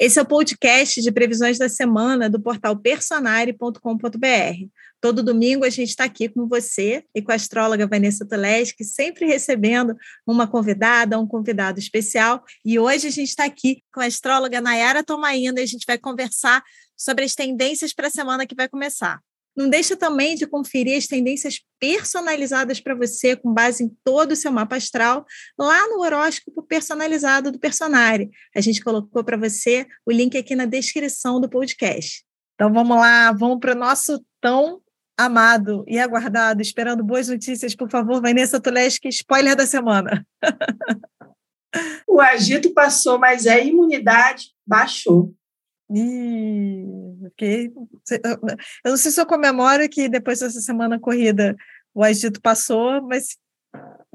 Esse 0.00 0.20
é 0.20 0.22
o 0.22 0.26
podcast 0.26 1.02
de 1.02 1.10
previsões 1.10 1.58
da 1.58 1.68
semana 1.68 2.30
do 2.30 2.40
portal 2.40 2.76
personare.com.br. 2.76 4.68
Todo 5.00 5.24
domingo 5.24 5.64
a 5.64 5.70
gente 5.70 5.88
está 5.88 6.04
aqui 6.04 6.28
com 6.28 6.46
você 6.46 7.04
e 7.12 7.20
com 7.20 7.32
a 7.32 7.34
astróloga 7.34 7.84
Vanessa 7.84 8.24
Toleski, 8.24 8.84
sempre 8.84 9.26
recebendo 9.26 9.96
uma 10.24 10.46
convidada, 10.46 11.18
um 11.18 11.26
convidado 11.26 11.80
especial. 11.80 12.44
E 12.64 12.78
hoje 12.78 13.08
a 13.08 13.10
gente 13.10 13.30
está 13.30 13.44
aqui 13.44 13.82
com 13.92 14.00
a 14.00 14.06
astróloga 14.06 14.60
Nayara 14.60 15.02
Tomaina 15.02 15.58
e 15.58 15.64
a 15.64 15.66
gente 15.66 15.84
vai 15.84 15.98
conversar 15.98 16.62
sobre 16.96 17.24
as 17.24 17.34
tendências 17.34 17.92
para 17.92 18.06
a 18.06 18.10
semana 18.10 18.46
que 18.46 18.54
vai 18.54 18.68
começar. 18.68 19.20
Não 19.58 19.68
deixa 19.68 19.96
também 19.96 20.36
de 20.36 20.46
conferir 20.46 20.96
as 20.96 21.08
tendências 21.08 21.60
personalizadas 21.80 22.78
para 22.78 22.94
você, 22.94 23.34
com 23.34 23.52
base 23.52 23.82
em 23.82 23.90
todo 24.04 24.30
o 24.30 24.36
seu 24.36 24.52
mapa 24.52 24.76
astral, 24.76 25.26
lá 25.58 25.88
no 25.88 26.00
horóscopo 26.00 26.62
personalizado 26.62 27.50
do 27.50 27.58
Personare. 27.58 28.30
A 28.54 28.60
gente 28.60 28.80
colocou 28.80 29.24
para 29.24 29.36
você 29.36 29.84
o 30.06 30.12
link 30.12 30.38
aqui 30.38 30.54
na 30.54 30.64
descrição 30.64 31.40
do 31.40 31.48
podcast. 31.48 32.24
Então 32.54 32.72
vamos 32.72 32.96
lá, 32.98 33.32
vamos 33.32 33.58
para 33.58 33.74
o 33.74 33.78
nosso 33.78 34.24
tão 34.40 34.80
amado 35.18 35.84
e 35.88 35.98
aguardado, 35.98 36.62
esperando 36.62 37.02
boas 37.02 37.26
notícias, 37.26 37.74
por 37.74 37.90
favor, 37.90 38.22
Vanessa 38.22 38.60
Tuleski, 38.60 39.08
spoiler 39.08 39.56
da 39.56 39.66
semana. 39.66 40.24
o 42.06 42.20
agito 42.20 42.72
passou, 42.72 43.18
mas 43.18 43.44
a 43.48 43.58
imunidade 43.58 44.52
baixou. 44.64 45.34
Ih, 45.90 47.26
okay. 47.26 47.72
Eu 48.84 48.90
não 48.90 48.96
sei 48.96 49.10
se 49.10 49.20
eu 49.20 49.26
comemoro 49.26 49.88
que 49.88 50.08
depois 50.08 50.40
dessa 50.40 50.60
semana 50.60 51.00
corrida 51.00 51.56
o 51.94 52.04
agito 52.04 52.40
passou, 52.40 53.02
mas 53.02 53.38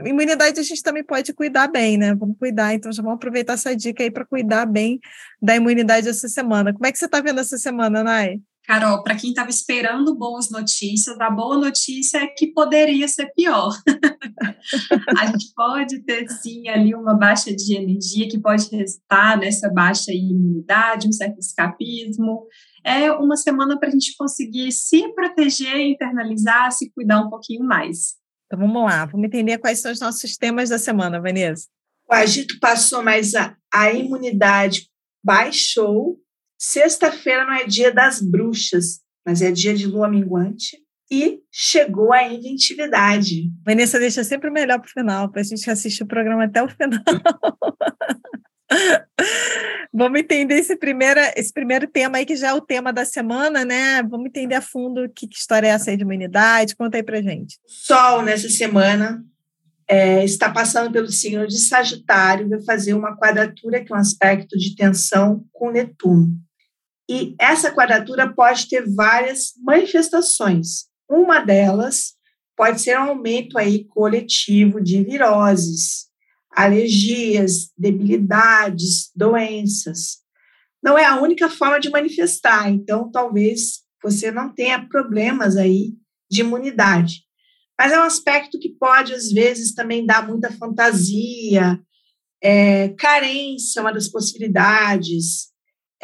imunidade 0.06 0.60
a 0.60 0.64
gente 0.64 0.84
também 0.84 1.04
pode 1.04 1.34
cuidar 1.34 1.68
bem, 1.68 1.98
né? 1.98 2.14
Vamos 2.14 2.38
cuidar, 2.38 2.74
então 2.74 2.92
já 2.92 3.02
vamos 3.02 3.16
aproveitar 3.16 3.54
essa 3.54 3.76
dica 3.76 4.04
aí 4.04 4.12
para 4.12 4.26
cuidar 4.26 4.66
bem 4.66 5.00
da 5.42 5.56
imunidade 5.56 6.08
essa 6.08 6.30
semana. 6.30 6.74
Como 6.74 6.86
é 6.86 6.92
que 6.92 6.98
você 6.98 7.06
está 7.06 7.22
vendo 7.22 7.40
essa 7.40 7.58
semana, 7.58 8.04
Nai? 8.04 8.40
Carol, 8.66 9.04
para 9.04 9.16
quem 9.16 9.32
estava 9.32 9.50
esperando 9.50 10.16
boas 10.16 10.50
notícias, 10.50 11.20
a 11.20 11.30
boa 11.30 11.58
notícia 11.58 12.20
é 12.20 12.28
que 12.28 12.48
poderia 12.48 13.08
ser 13.10 13.30
pior. 13.36 13.74
a 15.20 15.26
gente 15.26 15.54
pode 15.54 16.02
ter 16.04 16.30
sim 16.30 16.70
ali 16.70 16.96
uma 16.96 17.14
baixa 17.14 17.54
de 17.54 17.76
energia 17.76 18.30
que 18.30 18.40
pode 18.40 18.70
resultar 18.74 19.38
nessa 19.38 19.70
baixa 19.70 20.14
imunidade, 20.14 21.10
um 21.10 21.12
certo 21.12 21.40
escapismo. 21.40 22.48
É 22.86 23.12
uma 23.12 23.36
semana 23.36 23.78
para 23.78 23.90
a 23.90 23.92
gente 23.92 24.16
conseguir 24.18 24.72
se 24.72 25.14
proteger, 25.14 25.82
internalizar, 25.82 26.72
se 26.72 26.90
cuidar 26.92 27.20
um 27.20 27.30
pouquinho 27.30 27.66
mais. 27.66 28.16
Então 28.46 28.60
vamos 28.60 28.84
lá, 28.84 29.06
vamos 29.06 29.26
entender 29.26 29.58
quais 29.58 29.80
são 29.82 29.92
os 29.92 30.00
nossos 30.00 30.38
temas 30.38 30.70
da 30.70 30.80
semana, 30.80 31.20
Vanessa. 31.20 31.68
O 32.10 32.14
agito 32.14 32.60
passou, 32.62 33.04
mas 33.04 33.36
a, 33.36 33.58
a 33.74 33.92
imunidade 33.92 34.88
baixou 35.24 36.23
Sexta-feira 36.66 37.44
não 37.44 37.56
é 37.56 37.66
dia 37.66 37.92
das 37.92 38.22
bruxas, 38.22 39.02
mas 39.26 39.42
é 39.42 39.52
dia 39.52 39.74
de 39.74 39.86
lua 39.86 40.08
minguante. 40.08 40.78
E 41.12 41.42
chegou 41.52 42.14
a 42.14 42.24
inventividade. 42.24 43.52
Vanessa 43.66 44.00
deixa 44.00 44.24
sempre 44.24 44.50
o 44.50 44.54
melhor 44.54 44.80
para 44.80 44.88
o 44.88 44.92
final, 44.92 45.30
para 45.30 45.42
a 45.42 45.44
gente 45.44 45.70
assistir 45.70 46.04
o 46.04 46.08
programa 46.08 46.46
até 46.46 46.64
o 46.64 46.70
final. 46.70 47.04
Vamos 49.94 50.22
entender 50.22 50.56
esse 50.56 50.78
primeiro, 50.78 51.20
esse 51.36 51.52
primeiro 51.52 51.86
tema 51.86 52.20
aí, 52.20 52.26
que 52.26 52.38
já 52.38 52.48
é 52.48 52.54
o 52.54 52.62
tema 52.62 52.94
da 52.94 53.04
semana, 53.04 53.66
né? 53.66 54.02
Vamos 54.02 54.28
entender 54.28 54.56
a 54.56 54.62
fundo 54.62 55.12
que, 55.14 55.28
que 55.28 55.36
história 55.36 55.68
é 55.68 55.72
essa 55.72 55.92
aí 55.92 55.98
de 55.98 56.06
humanidade. 56.06 56.78
Conta 56.78 56.96
aí 56.96 57.04
para 57.04 57.22
gente. 57.22 57.60
Sol, 57.68 58.22
nessa 58.22 58.48
semana, 58.48 59.22
é, 59.86 60.24
está 60.24 60.50
passando 60.50 60.90
pelo 60.94 61.10
signo 61.10 61.46
de 61.46 61.60
Sagitário, 61.60 62.48
vai 62.48 62.64
fazer 62.64 62.94
uma 62.94 63.18
quadratura, 63.18 63.84
que 63.84 63.92
é 63.92 63.96
um 63.96 64.00
aspecto 64.00 64.58
de 64.58 64.78
tensão 64.78 65.46
com 65.52 65.70
Netuno. 65.70 66.42
E 67.10 67.36
essa 67.40 67.72
quadratura 67.72 68.34
pode 68.34 68.68
ter 68.70 68.86
várias 68.94 69.54
manifestações. 69.62 70.86
Uma 71.10 71.40
delas 71.40 72.14
pode 72.56 72.82
ser 72.82 72.98
um 72.98 73.10
aumento 73.10 73.58
aí 73.58 73.86
coletivo 73.86 74.82
de 74.82 75.04
viroses, 75.04 76.08
alergias, 76.50 77.72
debilidades, 77.78 79.12
doenças. 79.16 80.20
Não 80.82 80.98
é 80.98 81.06
a 81.06 81.20
única 81.20 81.50
forma 81.50 81.80
de 81.80 81.90
manifestar, 81.90 82.70
então 82.70 83.10
talvez 83.12 83.82
você 84.02 84.32
não 84.32 84.54
tenha 84.54 84.88
problemas 84.88 85.56
aí 85.58 85.94
de 86.30 86.42
imunidade. 86.42 87.24
Mas 87.80 87.92
é 87.92 88.00
um 88.00 88.04
aspecto 88.04 88.60
que 88.60 88.70
pode, 88.70 89.14
às 89.14 89.32
vezes, 89.32 89.74
também 89.74 90.06
dar 90.06 90.28
muita 90.28 90.52
fantasia, 90.52 91.80
é, 92.42 92.90
carência, 92.90 93.82
uma 93.82 93.92
das 93.92 94.08
possibilidades, 94.08 95.53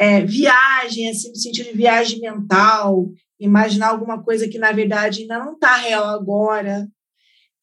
é, 0.00 0.24
viagem, 0.24 1.10
assim, 1.10 1.28
no 1.28 1.36
sentido 1.36 1.66
de 1.66 1.76
viagem 1.76 2.20
mental, 2.20 3.06
imaginar 3.38 3.88
alguma 3.88 4.22
coisa 4.22 4.48
que, 4.48 4.58
na 4.58 4.72
verdade, 4.72 5.20
ainda 5.20 5.38
não 5.38 5.52
está 5.52 5.76
real 5.76 6.06
agora. 6.06 6.88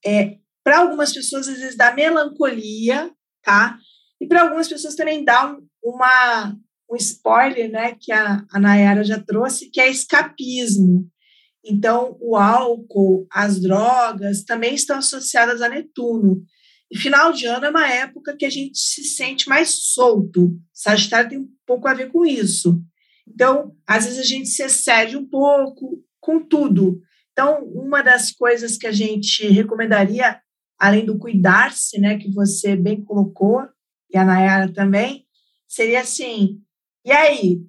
É, 0.06 0.38
para 0.64 0.78
algumas 0.78 1.12
pessoas, 1.12 1.48
às 1.48 1.58
vezes, 1.58 1.76
dá 1.76 1.92
melancolia, 1.92 3.12
tá? 3.42 3.80
E 4.22 4.28
para 4.28 4.44
algumas 4.44 4.68
pessoas 4.68 4.94
também 4.94 5.24
dá 5.24 5.58
uma, 5.84 6.56
um 6.88 6.96
spoiler, 6.96 7.72
né, 7.72 7.98
que 8.00 8.12
a, 8.12 8.46
a 8.52 8.60
Nayara 8.60 9.04
já 9.04 9.20
trouxe, 9.20 9.72
que 9.72 9.82
é 9.82 9.90
escapismo. 9.90 11.10
Então, 11.66 12.18
o 12.22 12.36
álcool, 12.36 13.26
as 13.32 13.60
drogas 13.60 14.44
também 14.44 14.76
estão 14.76 15.00
associadas 15.00 15.60
a 15.64 15.70
Netuno. 15.70 16.44
E 16.92 16.98
final 16.98 17.34
de 17.34 17.48
ano 17.48 17.66
é 17.66 17.70
uma 17.72 17.92
época 17.92 18.38
que 18.38 18.46
a 18.46 18.50
gente 18.50 18.78
se 18.78 19.04
sente 19.04 19.50
mais 19.50 19.70
solto. 19.70 20.56
Sagitário 20.72 21.30
tem 21.32 21.40
um 21.40 21.57
pouco 21.68 21.88
a 21.88 21.94
ver 21.94 22.10
com 22.12 22.26
isso. 22.26 22.82
Então, 23.28 23.76
às 23.86 24.06
vezes 24.06 24.20
a 24.20 24.24
gente 24.24 24.48
se 24.48 24.64
excede 24.64 25.18
um 25.18 25.28
pouco 25.28 26.04
com 26.20 26.40
tudo. 26.40 27.00
Então, 27.32 27.64
uma 27.66 28.02
das 28.02 28.32
coisas 28.32 28.78
que 28.78 28.88
a 28.88 28.92
gente 28.92 29.46
recomendaria, 29.48 30.40
além 30.80 31.06
do 31.06 31.20
cuidar-se, 31.20 32.00
né, 32.00 32.18
que 32.18 32.32
você 32.34 32.76
bem 32.76 33.04
colocou, 33.04 33.62
e 34.12 34.18
a 34.18 34.24
Nayara 34.24 34.74
também, 34.74 35.26
seria 35.68 36.00
assim: 36.00 36.62
e 37.06 37.12
aí? 37.12 37.62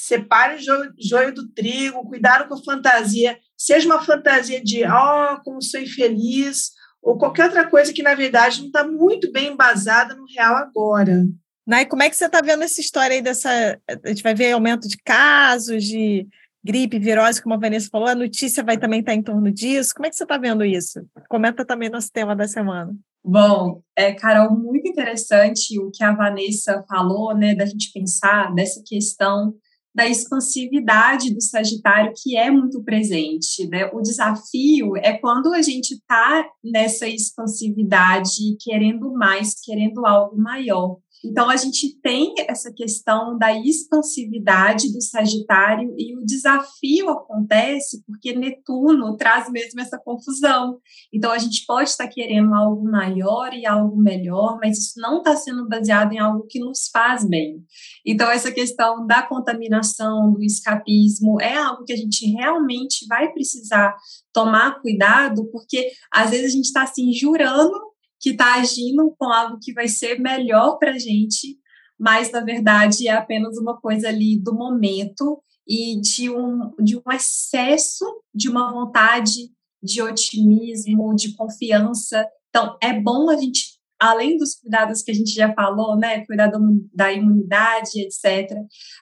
Separe 0.00 0.54
o 0.54 0.94
joio, 0.96 1.34
do 1.34 1.52
trigo, 1.52 2.06
cuidado 2.06 2.46
com 2.46 2.54
a 2.54 2.62
fantasia, 2.62 3.36
seja 3.56 3.86
uma 3.86 4.00
fantasia 4.00 4.62
de, 4.62 4.84
ó, 4.84 5.34
oh, 5.34 5.42
como 5.42 5.60
sou 5.60 5.80
infeliz, 5.80 6.70
ou 7.02 7.18
qualquer 7.18 7.46
outra 7.46 7.68
coisa 7.68 7.92
que, 7.92 8.00
na 8.00 8.14
verdade, 8.14 8.60
não 8.60 8.68
está 8.68 8.86
muito 8.86 9.32
bem 9.32 9.48
embasada 9.48 10.14
no 10.14 10.24
real 10.32 10.54
agora. 10.54 11.24
Nai, 11.68 11.84
como 11.84 12.02
é 12.02 12.08
que 12.08 12.16
você 12.16 12.24
está 12.24 12.40
vendo 12.40 12.62
essa 12.62 12.80
história 12.80 13.14
aí 13.14 13.20
dessa. 13.20 13.78
A 13.86 14.08
gente 14.08 14.22
vai 14.22 14.34
ver 14.34 14.52
aumento 14.52 14.88
de 14.88 14.96
casos 14.96 15.84
de 15.84 16.26
gripe, 16.64 16.98
virose, 16.98 17.42
como 17.42 17.54
a 17.54 17.58
Vanessa 17.58 17.90
falou, 17.92 18.08
a 18.08 18.14
notícia 18.14 18.64
vai 18.64 18.78
também 18.78 19.00
estar 19.00 19.12
tá 19.12 19.16
em 19.16 19.22
torno 19.22 19.52
disso. 19.52 19.92
Como 19.94 20.06
é 20.06 20.08
que 20.10 20.16
você 20.16 20.22
está 20.22 20.38
vendo 20.38 20.64
isso? 20.64 21.06
Comenta 21.28 21.66
também 21.66 21.90
nosso 21.90 22.10
tema 22.10 22.34
da 22.34 22.48
semana. 22.48 22.96
Bom, 23.22 23.82
é, 23.94 24.14
Carol, 24.14 24.58
muito 24.58 24.88
interessante 24.88 25.78
o 25.78 25.90
que 25.90 26.02
a 26.02 26.14
Vanessa 26.14 26.82
falou, 26.88 27.36
né, 27.36 27.54
da 27.54 27.66
gente 27.66 27.92
pensar 27.92 28.54
dessa 28.54 28.82
questão 28.86 29.54
da 29.94 30.06
expansividade 30.06 31.34
do 31.34 31.42
Sagitário, 31.42 32.12
que 32.16 32.36
é 32.36 32.50
muito 32.50 32.82
presente. 32.82 33.68
Né? 33.68 33.90
O 33.92 34.00
desafio 34.00 34.96
é 34.96 35.12
quando 35.18 35.52
a 35.52 35.60
gente 35.60 35.94
está 35.94 36.48
nessa 36.64 37.06
expansividade, 37.06 38.56
querendo 38.60 39.12
mais, 39.12 39.54
querendo 39.60 40.06
algo 40.06 40.40
maior. 40.40 40.98
Então, 41.24 41.50
a 41.50 41.56
gente 41.56 41.98
tem 42.00 42.34
essa 42.48 42.72
questão 42.72 43.36
da 43.36 43.52
expansividade 43.52 44.92
do 44.92 45.02
Sagitário 45.02 45.94
e 45.96 46.16
o 46.16 46.24
desafio 46.24 47.10
acontece 47.10 48.02
porque 48.06 48.34
Netuno 48.34 49.16
traz 49.16 49.50
mesmo 49.50 49.80
essa 49.80 49.98
confusão. 49.98 50.78
Então, 51.12 51.30
a 51.32 51.38
gente 51.38 51.64
pode 51.66 51.90
estar 51.90 52.08
querendo 52.08 52.54
algo 52.54 52.84
maior 52.84 53.52
e 53.52 53.66
algo 53.66 53.96
melhor, 53.96 54.58
mas 54.62 54.78
isso 54.78 55.00
não 55.00 55.18
está 55.18 55.36
sendo 55.36 55.68
baseado 55.68 56.12
em 56.12 56.18
algo 56.18 56.46
que 56.48 56.60
nos 56.60 56.88
faz 56.92 57.28
bem. 57.28 57.64
Então, 58.06 58.30
essa 58.30 58.52
questão 58.52 59.06
da 59.06 59.22
contaminação, 59.22 60.32
do 60.32 60.42
escapismo, 60.42 61.40
é 61.40 61.56
algo 61.56 61.84
que 61.84 61.92
a 61.92 61.96
gente 61.96 62.26
realmente 62.26 63.06
vai 63.06 63.32
precisar 63.32 63.96
tomar 64.32 64.80
cuidado, 64.80 65.50
porque 65.50 65.90
às 66.12 66.30
vezes 66.30 66.46
a 66.46 66.56
gente 66.56 66.66
está 66.66 66.82
assim 66.82 67.12
jurando 67.12 67.87
que 68.20 68.30
está 68.30 68.54
agindo 68.54 69.14
com 69.18 69.32
algo 69.32 69.58
que 69.60 69.72
vai 69.72 69.88
ser 69.88 70.18
melhor 70.20 70.78
para 70.78 70.92
a 70.92 70.98
gente, 70.98 71.58
mas 71.98 72.30
na 72.30 72.40
verdade 72.40 73.08
é 73.08 73.12
apenas 73.12 73.56
uma 73.58 73.80
coisa 73.80 74.08
ali 74.08 74.38
do 74.40 74.54
momento 74.54 75.42
e 75.66 76.00
de 76.00 76.30
um, 76.30 76.72
de 76.82 76.96
um 76.96 77.12
excesso 77.12 78.04
de 78.34 78.48
uma 78.48 78.72
vontade 78.72 79.50
de 79.82 80.02
otimismo, 80.02 81.14
de 81.14 81.34
confiança. 81.34 82.26
Então, 82.48 82.76
é 82.82 82.98
bom 82.98 83.30
a 83.30 83.36
gente, 83.36 83.67
além 84.00 84.36
dos 84.36 84.54
cuidados 84.54 85.02
que 85.02 85.10
a 85.10 85.14
gente 85.14 85.32
já 85.32 85.52
falou, 85.54 85.96
né, 85.96 86.24
cuidar 86.26 86.50
da 86.94 87.12
imunidade, 87.12 88.00
etc., 88.00 88.50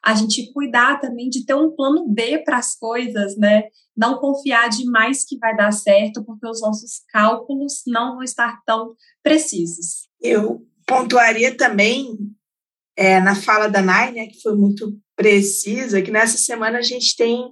a 0.04 0.14
gente 0.14 0.52
cuidar 0.52 1.00
também 1.00 1.28
de 1.28 1.44
ter 1.44 1.54
um 1.54 1.70
plano 1.70 2.08
B 2.08 2.38
para 2.38 2.58
as 2.58 2.74
coisas, 2.76 3.36
né? 3.36 3.64
não 3.96 4.18
confiar 4.18 4.68
demais 4.68 5.24
que 5.24 5.38
vai 5.38 5.56
dar 5.56 5.72
certo, 5.72 6.22
porque 6.22 6.46
os 6.46 6.60
nossos 6.60 7.00
cálculos 7.08 7.82
não 7.86 8.14
vão 8.14 8.22
estar 8.22 8.60
tão 8.66 8.94
precisos. 9.22 10.06
Eu 10.20 10.66
pontuaria 10.86 11.56
também 11.56 12.16
é, 12.94 13.18
na 13.20 13.34
fala 13.34 13.68
da 13.68 13.80
Nai, 13.80 14.12
né, 14.12 14.26
que 14.26 14.40
foi 14.40 14.54
muito 14.54 14.98
precisa, 15.16 16.02
que 16.02 16.10
nessa 16.10 16.36
semana 16.36 16.78
a 16.78 16.82
gente 16.82 17.16
tem 17.16 17.50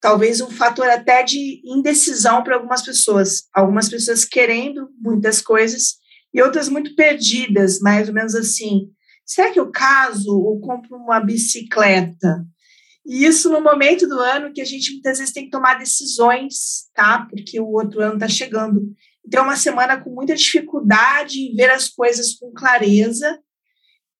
talvez 0.00 0.40
um 0.40 0.50
fator 0.50 0.88
até 0.88 1.22
de 1.22 1.60
indecisão 1.64 2.42
para 2.42 2.54
algumas 2.54 2.82
pessoas. 2.82 3.44
Algumas 3.54 3.88
pessoas 3.88 4.24
querendo 4.24 4.88
muitas 4.98 5.42
coisas 5.42 5.96
e 6.36 6.42
outras 6.42 6.68
muito 6.68 6.94
perdidas, 6.94 7.80
mais 7.80 8.08
ou 8.08 8.14
menos 8.14 8.34
assim. 8.34 8.90
Será 9.24 9.50
que 9.50 9.58
eu 9.58 9.70
caso 9.70 10.38
ou 10.38 10.60
compro 10.60 10.94
uma 10.94 11.18
bicicleta? 11.18 12.44
E 13.06 13.24
isso 13.24 13.50
no 13.50 13.62
momento 13.62 14.06
do 14.06 14.20
ano 14.20 14.52
que 14.52 14.60
a 14.60 14.64
gente 14.64 14.92
muitas 14.92 15.18
vezes 15.18 15.32
tem 15.32 15.44
que 15.44 15.50
tomar 15.50 15.78
decisões, 15.78 16.90
tá? 16.92 17.26
Porque 17.30 17.58
o 17.58 17.70
outro 17.70 18.02
ano 18.02 18.14
está 18.14 18.28
chegando. 18.28 18.82
Então, 19.26 19.40
é 19.40 19.44
uma 19.44 19.56
semana 19.56 19.98
com 19.98 20.10
muita 20.10 20.34
dificuldade 20.34 21.40
em 21.40 21.54
ver 21.54 21.70
as 21.70 21.88
coisas 21.88 22.34
com 22.34 22.52
clareza 22.52 23.40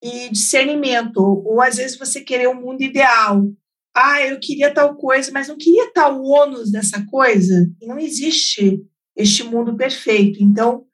e 0.03 0.31
discernimento. 0.31 1.19
Ou 1.19 1.61
às 1.61 1.77
vezes 1.77 1.99
você 1.99 2.23
querer 2.23 2.49
um 2.49 2.59
mundo 2.59 2.81
ideal. 2.81 3.45
Ah, 3.95 4.23
eu 4.23 4.41
queria 4.41 4.73
tal 4.73 4.97
coisa, 4.97 5.31
mas 5.33 5.49
não 5.49 5.59
queria 5.59 5.93
tal 5.93 6.23
ônus 6.23 6.71
dessa 6.71 7.05
coisa. 7.11 7.71
E 7.79 7.87
não 7.87 7.99
existe 7.99 8.81
este 9.15 9.45
mundo 9.45 9.77
perfeito. 9.77 10.43
Então, 10.43 10.87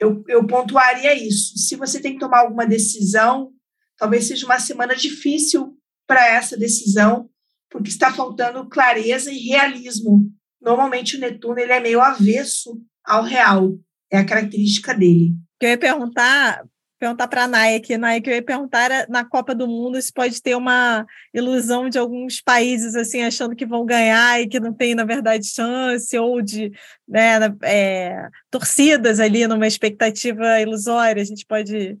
eu, 0.00 0.24
eu 0.26 0.46
pontuaria 0.46 1.14
isso. 1.14 1.58
Se 1.58 1.76
você 1.76 2.00
tem 2.00 2.14
que 2.14 2.18
tomar 2.18 2.40
alguma 2.40 2.66
decisão, 2.66 3.52
talvez 3.98 4.26
seja 4.26 4.46
uma 4.46 4.58
semana 4.58 4.96
difícil 4.96 5.76
para 6.06 6.26
essa 6.26 6.56
decisão, 6.56 7.28
porque 7.68 7.90
está 7.90 8.12
faltando 8.12 8.68
clareza 8.68 9.30
e 9.30 9.38
realismo. 9.38 10.28
Normalmente 10.60 11.16
o 11.16 11.20
Netuno 11.20 11.58
ele 11.58 11.72
é 11.72 11.80
meio 11.80 12.00
avesso 12.00 12.80
ao 13.04 13.22
real, 13.22 13.78
é 14.10 14.18
a 14.18 14.26
característica 14.26 14.94
dele. 14.94 15.34
Eu 15.60 15.68
ia 15.68 15.78
perguntar, 15.78 16.64
perguntar 17.00 17.26
para 17.28 17.44
a 17.44 17.48
Naya, 17.48 17.80
que 17.80 17.94
eu 17.94 18.34
ia 18.34 18.42
perguntar 18.42 18.90
na 19.08 19.24
Copa 19.24 19.54
do 19.54 19.66
Mundo 19.66 20.00
se 20.00 20.12
pode 20.12 20.40
ter 20.42 20.54
uma 20.54 21.06
ilusão 21.32 21.88
de 21.88 21.98
alguns 21.98 22.42
países 22.42 22.94
assim 22.94 23.22
achando 23.22 23.56
que 23.56 23.64
vão 23.64 23.86
ganhar 23.86 24.38
e 24.40 24.46
que 24.46 24.60
não 24.60 24.74
tem 24.74 24.94
na 24.94 25.04
verdade 25.04 25.46
chance 25.46 26.16
ou 26.18 26.42
de 26.42 26.70
né, 27.08 27.38
é, 27.62 28.28
torcidas 28.50 29.18
ali 29.18 29.46
numa 29.46 29.66
expectativa 29.66 30.60
ilusória. 30.60 31.22
A 31.22 31.24
gente 31.24 31.46
pode 31.46 31.98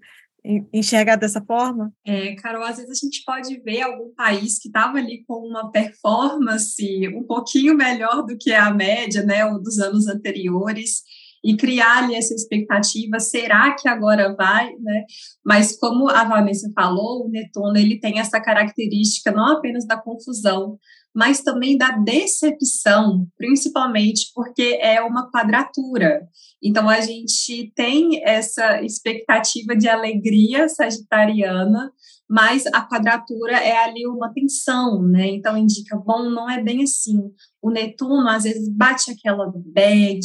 enxergar 0.72 1.16
dessa 1.16 1.40
forma? 1.40 1.92
É, 2.04 2.34
Carol, 2.36 2.62
às 2.62 2.76
vezes 2.76 2.90
a 2.90 3.06
gente 3.06 3.22
pode 3.24 3.58
ver 3.60 3.82
algum 3.82 4.14
país 4.14 4.58
que 4.58 4.68
estava 4.68 4.98
ali 4.98 5.24
com 5.26 5.46
uma 5.46 5.70
performance 5.70 7.08
um 7.08 7.24
pouquinho 7.24 7.74
melhor 7.74 8.24
do 8.24 8.36
que 8.38 8.52
a 8.52 8.72
média, 8.72 9.22
né, 9.22 9.46
dos 9.58 9.78
anos 9.78 10.06
anteriores, 10.06 11.02
e 11.42 11.56
criar 11.56 12.04
ali 12.04 12.14
essa 12.14 12.34
expectativa, 12.34 13.18
será 13.18 13.74
que 13.74 13.88
agora 13.88 14.34
vai, 14.34 14.74
né? 14.78 15.04
Mas 15.44 15.78
como 15.78 16.08
a 16.08 16.24
Vanessa 16.24 16.70
falou, 16.74 17.26
o 17.26 17.30
Netuno, 17.30 17.76
ele 17.76 17.98
tem 17.98 18.18
essa 18.18 18.40
característica 18.40 19.32
não 19.32 19.46
apenas 19.56 19.86
da 19.86 19.96
confusão, 19.96 20.78
mas 21.14 21.42
também 21.42 21.76
da 21.76 21.90
decepção, 21.90 23.26
principalmente 23.36 24.30
porque 24.34 24.78
é 24.80 25.00
uma 25.00 25.30
quadratura. 25.30 26.28
Então, 26.62 26.88
a 26.88 27.00
gente 27.00 27.72
tem 27.74 28.22
essa 28.22 28.82
expectativa 28.82 29.74
de 29.74 29.88
alegria 29.88 30.68
sagitariana, 30.68 31.90
mas 32.30 32.64
a 32.66 32.80
quadratura 32.80 33.54
é 33.54 33.76
ali 33.76 34.06
uma 34.06 34.32
tensão, 34.32 35.02
né? 35.02 35.26
Então, 35.30 35.58
indica, 35.58 35.96
bom, 35.96 36.30
não 36.30 36.48
é 36.48 36.62
bem 36.62 36.84
assim. 36.84 37.18
O 37.60 37.72
Netuno, 37.72 38.28
às 38.28 38.44
vezes, 38.44 38.68
bate 38.68 39.10
aquela 39.10 39.52
bad, 39.52 40.20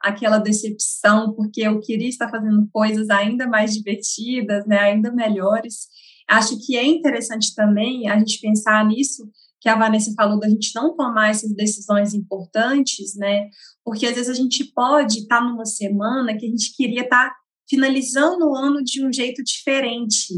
aquela 0.00 0.38
decepção, 0.38 1.34
porque 1.34 1.62
eu 1.62 1.80
queria 1.80 2.08
estar 2.08 2.30
fazendo 2.30 2.68
coisas 2.72 3.10
ainda 3.10 3.48
mais 3.48 3.74
divertidas, 3.74 4.64
né? 4.66 4.78
Ainda 4.78 5.10
melhores. 5.10 5.88
Acho 6.30 6.56
que 6.64 6.76
é 6.76 6.86
interessante 6.86 7.52
também 7.56 8.08
a 8.08 8.16
gente 8.20 8.40
pensar 8.40 8.86
nisso, 8.86 9.28
que 9.60 9.68
a 9.68 9.76
Vanessa 9.76 10.14
falou 10.16 10.38
da 10.38 10.48
gente 10.48 10.70
não 10.76 10.94
tomar 10.94 11.30
essas 11.30 11.52
decisões 11.56 12.14
importantes, 12.14 13.16
né? 13.16 13.48
Porque 13.84 14.06
às 14.06 14.14
vezes 14.14 14.30
a 14.30 14.40
gente 14.40 14.62
pode 14.72 15.18
estar 15.18 15.40
numa 15.40 15.66
semana 15.66 16.38
que 16.38 16.46
a 16.46 16.48
gente 16.48 16.72
queria 16.76 17.02
estar 17.02 17.34
finalizando 17.68 18.48
o 18.48 18.54
ano 18.54 18.80
de 18.84 19.04
um 19.04 19.12
jeito 19.12 19.42
diferente. 19.42 20.34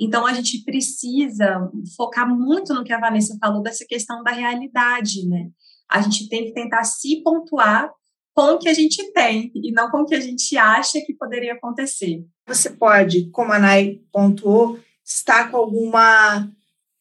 Então 0.00 0.26
a 0.26 0.32
gente 0.32 0.64
precisa 0.64 1.70
focar 1.94 2.26
muito 2.26 2.72
no 2.72 2.82
que 2.82 2.92
a 2.92 2.98
Vanessa 2.98 3.36
falou 3.38 3.62
dessa 3.62 3.84
questão 3.86 4.22
da 4.22 4.30
realidade, 4.30 5.28
né? 5.28 5.50
A 5.90 6.00
gente 6.00 6.28
tem 6.28 6.46
que 6.46 6.54
tentar 6.54 6.84
se 6.84 7.22
pontuar 7.22 7.92
com 8.32 8.54
o 8.54 8.58
que 8.58 8.68
a 8.68 8.74
gente 8.74 9.12
tem 9.12 9.52
e 9.54 9.72
não 9.72 9.90
com 9.90 9.98
o 9.98 10.06
que 10.06 10.14
a 10.14 10.20
gente 10.20 10.56
acha 10.56 11.00
que 11.04 11.12
poderia 11.12 11.52
acontecer. 11.52 12.24
Você 12.46 12.70
pode, 12.70 13.28
como 13.30 13.52
a 13.52 13.58
Nai 13.58 14.00
pontuou, 14.10 14.78
estar 15.04 15.50
com 15.50 15.58
alguma 15.58 16.50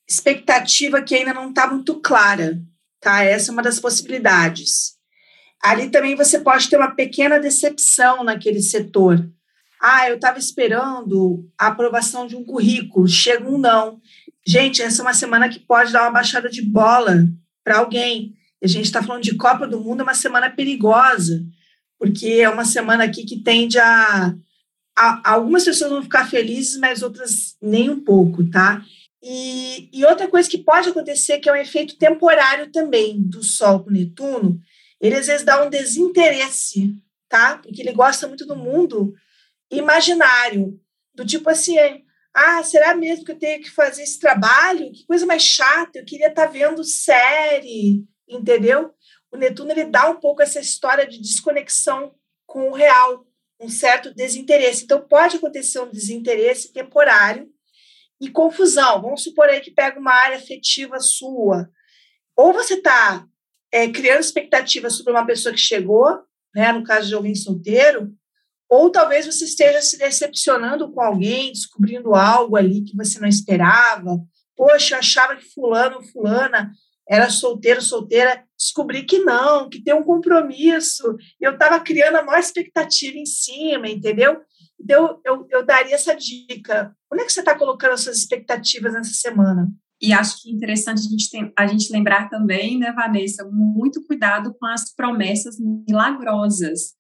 expectativa 0.07 1.01
que 1.01 1.15
ainda 1.15 1.33
não 1.33 1.49
está 1.49 1.67
muito 1.71 2.01
clara, 2.01 2.59
tá? 2.99 3.23
Essa 3.23 3.51
é 3.51 3.53
uma 3.53 3.61
das 3.61 3.79
possibilidades. 3.79 4.97
Ali 5.61 5.89
também 5.89 6.15
você 6.15 6.39
pode 6.39 6.69
ter 6.69 6.77
uma 6.77 6.95
pequena 6.95 7.39
decepção 7.39 8.23
naquele 8.23 8.61
setor. 8.61 9.29
Ah, 9.79 10.09
eu 10.09 10.15
estava 10.15 10.37
esperando 10.37 11.49
a 11.57 11.67
aprovação 11.67 12.27
de 12.27 12.35
um 12.35 12.43
currículo, 12.43 13.07
chega 13.07 13.49
um 13.49 13.57
não. 13.57 14.01
Gente, 14.45 14.81
essa 14.81 15.01
é 15.01 15.05
uma 15.05 15.13
semana 15.13 15.47
que 15.47 15.59
pode 15.59 15.93
dar 15.93 16.03
uma 16.03 16.11
baixada 16.11 16.49
de 16.49 16.61
bola 16.61 17.25
para 17.63 17.77
alguém. 17.77 18.33
A 18.61 18.67
gente 18.67 18.85
está 18.85 19.01
falando 19.01 19.23
de 19.23 19.35
Copa 19.35 19.65
do 19.65 19.79
Mundo, 19.79 20.01
é 20.01 20.03
uma 20.03 20.13
semana 20.13 20.49
perigosa, 20.49 21.41
porque 21.97 22.27
é 22.27 22.49
uma 22.49 22.65
semana 22.65 23.05
aqui 23.05 23.23
que 23.23 23.41
tende 23.41 23.79
a, 23.79 24.33
a 24.97 25.31
algumas 25.31 25.63
pessoas 25.63 25.91
vão 25.91 26.03
ficar 26.03 26.29
felizes, 26.29 26.77
mas 26.77 27.01
outras 27.01 27.55
nem 27.61 27.89
um 27.89 28.03
pouco, 28.03 28.49
tá? 28.49 28.83
E, 29.21 29.89
e, 29.93 30.05
outra 30.05 30.27
coisa 30.27 30.49
que 30.49 30.57
pode 30.57 30.89
acontecer, 30.89 31.39
que 31.39 31.49
é 31.49 31.53
um 31.53 31.57
efeito 31.57 31.97
temporário 31.97 32.71
também 32.71 33.21
do 33.21 33.43
Sol 33.43 33.83
com 33.83 33.91
Netuno, 33.91 34.59
ele 34.99 35.15
às 35.15 35.27
vezes 35.27 35.45
dá 35.45 35.63
um 35.63 35.69
desinteresse, 35.69 36.95
tá? 37.27 37.57
Porque 37.57 37.81
ele 37.81 37.91
gosta 37.91 38.27
muito 38.27 38.45
do 38.45 38.55
mundo 38.55 39.13
imaginário, 39.71 40.79
do 41.13 41.25
tipo 41.25 41.49
assim, 41.49 41.75
ah, 42.33 42.63
será 42.63 42.95
mesmo 42.95 43.25
que 43.25 43.31
eu 43.31 43.39
tenho 43.39 43.61
que 43.61 43.69
fazer 43.69 44.03
esse 44.03 44.19
trabalho? 44.19 44.91
Que 44.91 45.05
coisa 45.05 45.25
mais 45.25 45.43
chata, 45.43 45.99
eu 45.99 46.05
queria 46.05 46.27
estar 46.27 46.47
tá 46.47 46.51
vendo 46.51 46.83
série, 46.83 48.03
entendeu? 48.27 48.93
O 49.31 49.37
Netuno 49.37 49.71
ele 49.71 49.85
dá 49.85 50.09
um 50.09 50.19
pouco 50.19 50.41
essa 50.41 50.59
história 50.59 51.07
de 51.07 51.21
desconexão 51.21 52.15
com 52.45 52.69
o 52.69 52.73
real, 52.73 53.25
um 53.59 53.69
certo 53.69 54.13
desinteresse. 54.13 54.85
Então 54.85 55.05
pode 55.07 55.37
acontecer 55.37 55.79
um 55.79 55.91
desinteresse 55.91 56.73
temporário, 56.73 57.47
e 58.19 58.29
confusão. 58.29 59.01
Vamos 59.01 59.23
supor 59.23 59.47
aí 59.47 59.61
que 59.61 59.71
pega 59.71 59.99
uma 59.99 60.13
área 60.13 60.37
afetiva 60.37 60.99
sua. 60.99 61.69
Ou 62.35 62.53
você 62.53 62.75
está 62.75 63.25
é, 63.71 63.87
criando 63.89 64.19
expectativas 64.19 64.93
sobre 64.93 65.13
uma 65.13 65.25
pessoa 65.25 65.53
que 65.53 65.59
chegou, 65.59 66.05
né, 66.53 66.71
no 66.71 66.83
caso 66.83 67.07
de 67.07 67.15
alguém 67.15 67.35
solteiro, 67.35 68.13
ou 68.69 68.91
talvez 68.91 69.25
você 69.25 69.45
esteja 69.45 69.81
se 69.81 69.97
decepcionando 69.97 70.91
com 70.91 71.01
alguém, 71.01 71.51
descobrindo 71.51 72.13
algo 72.13 72.55
ali 72.55 72.83
que 72.83 72.95
você 72.95 73.19
não 73.19 73.27
esperava. 73.27 74.19
Poxa, 74.55 74.95
eu 74.95 74.99
achava 74.99 75.35
que 75.35 75.51
fulano, 75.53 76.03
fulana 76.03 76.71
era 77.09 77.29
solteiro, 77.31 77.81
solteira, 77.81 78.43
descobri 78.55 79.03
que 79.03 79.17
não, 79.19 79.67
que 79.67 79.81
tem 79.81 79.95
um 79.95 80.03
compromisso. 80.03 81.15
Eu 81.41 81.53
estava 81.53 81.79
criando 81.79 82.17
a 82.17 82.23
maior 82.23 82.39
expectativa 82.39 83.17
em 83.17 83.25
cima, 83.25 83.89
entendeu? 83.89 84.39
Então, 84.79 85.19
eu, 85.25 85.47
eu 85.49 85.65
daria 85.65 85.95
essa 85.95 86.15
dica. 86.15 86.95
Onde 87.11 87.23
é 87.23 87.25
que 87.25 87.33
você 87.33 87.39
está 87.39 87.57
colocando 87.57 87.93
as 87.93 88.01
suas 88.01 88.17
expectativas 88.17 88.93
nessa 88.93 89.13
semana? 89.13 89.67
E 90.01 90.13
acho 90.13 90.41
que 90.41 90.49
é 90.49 90.53
interessante 90.53 90.99
a 90.99 91.09
gente, 91.09 91.29
tem, 91.29 91.51
a 91.57 91.67
gente 91.67 91.91
lembrar 91.91 92.29
também, 92.29 92.77
né, 92.77 92.93
Vanessa, 92.93 93.43
muito 93.51 94.05
cuidado 94.05 94.55
com 94.57 94.65
as 94.67 94.93
promessas 94.93 95.57
milagrosas, 95.59 96.93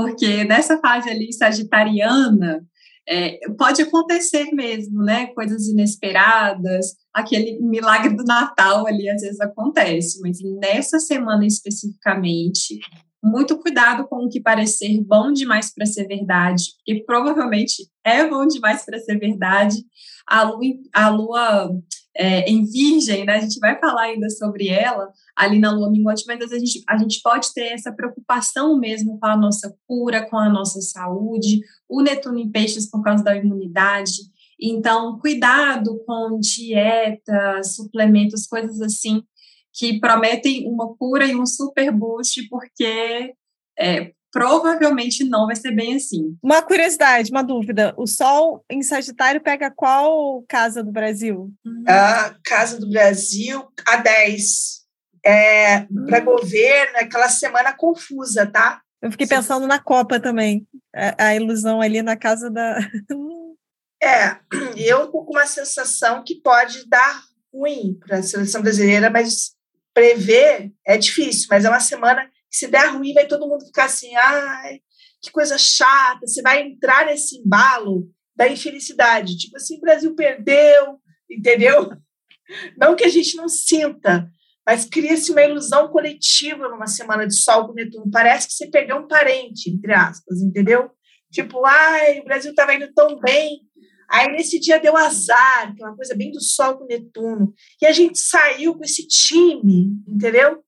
porque 0.00 0.44
nessa 0.44 0.78
fase 0.78 1.10
ali 1.10 1.30
sagitariana, 1.30 2.64
é, 3.06 3.38
pode 3.58 3.82
acontecer 3.82 4.50
mesmo, 4.52 5.02
né, 5.02 5.26
coisas 5.34 5.68
inesperadas, 5.68 6.94
aquele 7.12 7.60
milagre 7.60 8.16
do 8.16 8.24
Natal 8.24 8.86
ali 8.86 9.10
às 9.10 9.20
vezes 9.20 9.40
acontece, 9.40 10.20
mas 10.22 10.38
nessa 10.58 10.98
semana 10.98 11.44
especificamente, 11.44 12.78
muito 13.22 13.58
cuidado 13.58 14.08
com 14.08 14.24
o 14.24 14.28
que 14.30 14.40
parecer 14.40 14.98
bom 15.04 15.32
demais 15.32 15.74
para 15.74 15.84
ser 15.84 16.06
verdade, 16.06 16.64
porque 16.76 17.04
provavelmente 17.04 17.86
é 18.02 18.26
bom 18.26 18.46
demais 18.46 18.84
para 18.86 18.98
ser 18.98 19.18
verdade. 19.18 19.76
A 20.26 20.44
lua, 20.44 20.62
a 20.94 21.08
lua 21.10 21.70
é, 22.16 22.50
em 22.50 22.64
Virgem, 22.64 23.24
né? 23.24 23.34
A 23.34 23.40
gente 23.40 23.58
vai 23.60 23.78
falar 23.78 24.02
ainda 24.02 24.28
sobre 24.30 24.68
ela 24.68 25.10
ali 25.36 25.58
na 25.58 25.70
lua 25.70 25.90
minguante, 25.90 26.24
mas 26.26 26.52
a 26.52 26.58
gente, 26.58 26.82
a 26.88 26.98
gente 26.98 27.20
pode 27.22 27.52
ter 27.54 27.72
essa 27.72 27.92
preocupação 27.92 28.78
mesmo 28.78 29.18
com 29.18 29.26
a 29.26 29.36
nossa 29.36 29.74
cura, 29.86 30.28
com 30.28 30.36
a 30.36 30.48
nossa 30.48 30.80
saúde. 30.80 31.60
O 31.88 32.02
Netuno 32.02 32.38
em 32.38 32.50
Peixes 32.50 32.90
por 32.90 33.02
causa 33.02 33.22
da 33.22 33.36
imunidade. 33.36 34.12
Então, 34.60 35.18
cuidado 35.18 36.02
com 36.04 36.38
dieta, 36.38 37.62
suplementos, 37.62 38.46
coisas 38.46 38.80
assim 38.80 39.22
que 39.72 40.00
prometem 40.00 40.68
uma 40.68 40.94
cura 40.96 41.26
e 41.26 41.34
um 41.34 41.46
super 41.46 41.92
boost, 41.92 42.46
porque 42.48 43.32
é, 43.78 44.12
provavelmente 44.32 45.24
não 45.24 45.46
vai 45.46 45.56
ser 45.56 45.72
bem 45.72 45.96
assim. 45.96 46.36
Uma 46.42 46.62
curiosidade, 46.62 47.30
uma 47.30 47.42
dúvida: 47.42 47.94
o 47.96 48.06
Sol 48.06 48.64
em 48.70 48.82
Sagitário 48.82 49.40
pega 49.40 49.70
qual 49.70 50.42
casa 50.48 50.82
do 50.82 50.92
Brasil? 50.92 51.52
A 51.86 52.34
casa 52.44 52.78
do 52.78 52.88
Brasil, 52.88 53.66
a 53.86 53.96
10. 53.96 54.80
É, 55.24 55.80
hum. 55.80 56.06
Para 56.08 56.20
governo, 56.20 56.96
é 56.96 57.04
aquela 57.04 57.28
semana 57.28 57.72
confusa, 57.72 58.46
tá? 58.46 58.80
Eu 59.02 59.10
fiquei 59.10 59.26
Sim. 59.26 59.36
pensando 59.36 59.66
na 59.66 59.78
Copa 59.78 60.20
também. 60.20 60.66
A, 60.94 61.26
a, 61.26 61.36
ilusão 61.36 61.80
ali 61.80 62.02
na 62.02 62.16
casa 62.16 62.50
da. 62.50 62.78
é, 64.02 64.36
eu 64.76 65.08
com 65.08 65.30
uma 65.30 65.46
sensação 65.46 66.22
que 66.24 66.40
pode 66.40 66.88
dar 66.88 67.22
ruim 67.52 67.98
para 68.00 68.18
a 68.18 68.22
seleção 68.22 68.62
brasileira, 68.62 69.10
mas 69.10 69.54
prever 69.92 70.72
é 70.86 70.96
difícil, 70.96 71.48
mas 71.50 71.64
é 71.64 71.68
uma 71.68 71.80
semana 71.80 72.30
se 72.50 72.66
der 72.66 72.88
ruim 72.94 73.12
vai 73.12 73.26
todo 73.26 73.48
mundo 73.48 73.64
ficar 73.64 73.84
assim, 73.84 74.14
ai, 74.16 74.80
que 75.22 75.30
coisa 75.30 75.56
chata, 75.58 76.26
você 76.26 76.42
vai 76.42 76.62
entrar 76.62 77.06
nesse 77.06 77.38
embalo 77.38 78.08
da 78.34 78.48
infelicidade, 78.48 79.36
tipo 79.36 79.56
assim, 79.56 79.76
o 79.76 79.80
Brasil 79.80 80.14
perdeu, 80.14 80.98
entendeu? 81.30 81.90
Não 82.76 82.96
que 82.96 83.04
a 83.04 83.08
gente 83.08 83.36
não 83.36 83.48
sinta, 83.48 84.28
mas 84.66 84.84
cria-se 84.84 85.30
uma 85.30 85.42
ilusão 85.42 85.88
coletiva 85.88 86.68
numa 86.68 86.88
semana 86.88 87.24
de 87.24 87.34
sol 87.34 87.68
com 87.68 87.74
Netuno. 87.74 88.10
Parece 88.10 88.48
que 88.48 88.54
você 88.54 88.68
perdeu 88.68 88.96
um 88.96 89.06
parente, 89.06 89.70
entre 89.70 89.92
aspas, 89.92 90.40
entendeu? 90.40 90.90
Tipo, 91.30 91.64
ai, 91.64 92.18
o 92.18 92.24
Brasil 92.24 92.50
estava 92.50 92.74
indo 92.74 92.92
tão 92.92 93.20
bem, 93.20 93.60
Aí 94.10 94.32
nesse 94.32 94.58
dia 94.58 94.80
deu 94.80 94.96
azar, 94.96 95.72
que 95.74 95.82
é 95.82 95.86
uma 95.86 95.94
coisa 95.94 96.16
bem 96.16 96.32
do 96.32 96.40
Sol 96.42 96.76
com 96.76 96.84
Netuno. 96.84 97.54
E 97.80 97.86
a 97.86 97.92
gente 97.92 98.18
saiu 98.18 98.74
com 98.74 98.82
esse 98.82 99.06
time, 99.06 100.02
entendeu? 100.06 100.64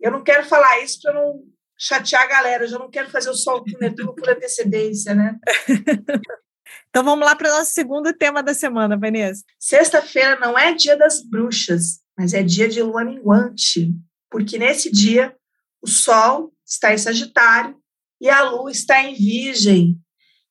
Eu 0.00 0.10
não 0.10 0.22
quero 0.22 0.44
falar 0.44 0.82
isso 0.82 1.00
para 1.02 1.14
não 1.14 1.42
chatear 1.78 2.22
a 2.22 2.26
galera, 2.26 2.64
eu 2.64 2.68
já 2.68 2.78
não 2.78 2.90
quero 2.90 3.10
fazer 3.10 3.30
o 3.30 3.34
Sol 3.34 3.64
com 3.64 3.78
Netuno 3.78 4.14
por 4.14 4.28
antecedência, 4.28 5.14
né? 5.14 5.38
então 6.88 7.04
vamos 7.04 7.26
lá 7.26 7.34
para 7.34 7.52
o 7.52 7.56
nosso 7.56 7.72
segundo 7.72 8.12
tema 8.12 8.42
da 8.42 8.54
semana, 8.54 8.96
Vanessa. 8.96 9.42
Sexta-feira 9.58 10.38
não 10.38 10.58
é 10.58 10.74
dia 10.74 10.96
das 10.96 11.22
bruxas, 11.22 12.00
mas 12.16 12.32
é 12.32 12.42
dia 12.42 12.68
de 12.68 12.82
lua 12.82 13.04
minguante, 13.04 13.92
porque 14.30 14.58
nesse 14.58 14.90
dia 14.90 15.34
o 15.82 15.88
Sol 15.88 16.52
está 16.64 16.94
em 16.94 16.98
Sagitário 16.98 17.76
e 18.20 18.30
a 18.30 18.42
Lua 18.42 18.70
está 18.70 19.02
em 19.02 19.14
Virgem. 19.14 19.98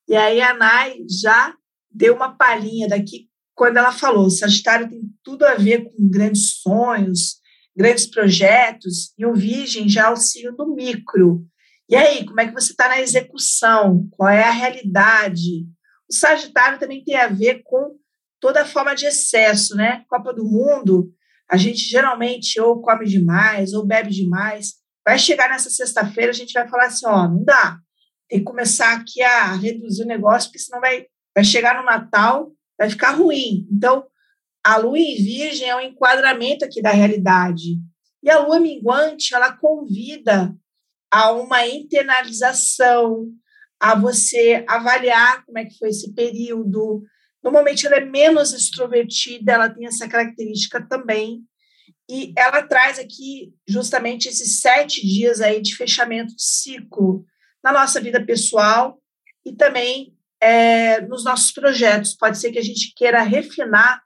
E 0.08 0.16
aí 0.16 0.42
a 0.42 0.54
Nai 0.54 0.98
já 1.10 1.56
deu 1.90 2.14
uma 2.14 2.36
palhinha 2.36 2.88
daqui 2.88 3.30
quando 3.56 3.78
ela 3.78 3.92
falou: 3.92 4.30
Sagitário 4.30 4.90
tem 4.90 5.02
tudo 5.24 5.44
a 5.44 5.56
ver 5.56 5.84
com 5.86 6.10
grandes 6.10 6.60
sonhos, 6.62 7.42
grandes 7.76 8.06
projetos, 8.06 9.14
e 9.18 9.26
o 9.26 9.34
Virgem 9.34 9.90
já 9.90 10.08
auxilia 10.08 10.52
do 10.52 10.74
micro. 10.76 11.46
E 11.90 11.96
aí, 11.96 12.26
como 12.26 12.40
é 12.40 12.48
que 12.48 12.54
você 12.54 12.72
está 12.72 12.88
na 12.88 13.02
execução? 13.02 14.08
Qual 14.12 14.30
é 14.30 14.44
a 14.44 14.52
realidade? 14.52 15.66
O 16.10 16.14
Sagitário 16.14 16.80
também 16.80 17.04
tem 17.04 17.16
a 17.16 17.28
ver 17.28 17.62
com 17.64 17.96
toda 18.40 18.62
a 18.62 18.66
forma 18.66 18.96
de 18.96 19.06
excesso, 19.06 19.76
né? 19.76 20.04
Copa 20.08 20.34
do 20.34 20.46
Mundo, 20.46 21.12
a 21.50 21.58
gente 21.58 21.80
geralmente 21.80 22.60
ou 22.60 22.82
come 22.82 23.06
demais 23.06 23.74
ou 23.74 23.86
bebe 23.86 24.10
demais. 24.10 24.76
Vai 25.06 25.20
chegar 25.20 25.50
nessa 25.50 25.70
sexta-feira, 25.70 26.32
a 26.32 26.36
gente 26.36 26.54
vai 26.54 26.68
falar 26.68 26.86
assim: 26.86 27.06
ó, 27.06 27.28
não 27.28 27.44
dá. 27.44 27.78
Tem 28.30 28.40
que 28.40 28.46
começar 28.46 28.94
aqui 28.94 29.22
a 29.22 29.54
reduzir 29.54 30.04
o 30.04 30.08
negócio, 30.08 30.50
porque 30.50 30.60
senão 30.60 30.80
vai 30.80 31.06
Vai 31.36 31.44
chegar 31.44 31.76
no 31.76 31.86
Natal, 31.86 32.52
vai 32.78 32.90
ficar 32.90 33.12
ruim. 33.12 33.68
Então, 33.72 34.06
a 34.64 34.78
lua 34.78 34.98
em 34.98 35.16
virgem 35.16 35.70
é 35.70 35.76
um 35.76 35.82
enquadramento 35.82 36.64
aqui 36.64 36.82
da 36.82 36.92
realidade. 36.92 37.78
E 38.24 38.30
a 38.30 38.40
lua 38.40 38.60
minguante, 38.60 39.36
ela 39.36 39.52
convida 39.58 40.56
a 41.12 41.32
uma 41.32 41.68
internalização, 41.68 43.28
a 43.80 43.94
você 43.96 44.64
avaliar 44.68 45.46
como 45.46 45.60
é 45.60 45.66
que 45.66 45.78
foi 45.78 45.90
esse 45.90 46.14
período. 46.14 47.04
Normalmente 47.44 47.86
ela 47.86 47.98
é 47.98 48.06
menos 48.06 48.54
extrovertida, 48.54 49.52
ela 49.52 49.70
tem 49.70 49.86
essa 49.86 50.08
característica 50.08 50.82
também. 50.88 51.42
E 52.10 52.34
ela 52.38 52.64
traz 52.64 52.98
aqui 52.98 53.54
justamente 53.68 54.28
esses 54.30 54.62
sete 54.62 55.06
dias 55.06 55.42
aí 55.42 55.62
de 55.62 55.76
fechamento 55.76 56.36
de 56.36 56.44
ciclo 56.44 57.26
na 57.64 57.72
nossa 57.72 58.00
vida 58.00 58.26
pessoal 58.26 59.00
e 59.46 59.54
também 59.54 60.14
é, 60.42 61.02
nos 61.02 61.24
nossos 61.24 61.52
projetos. 61.52 62.16
Pode 62.16 62.38
ser 62.38 62.52
que 62.52 62.60
a 62.60 62.64
gente 62.64 62.94
queira 62.96 63.22
refinar 63.22 64.03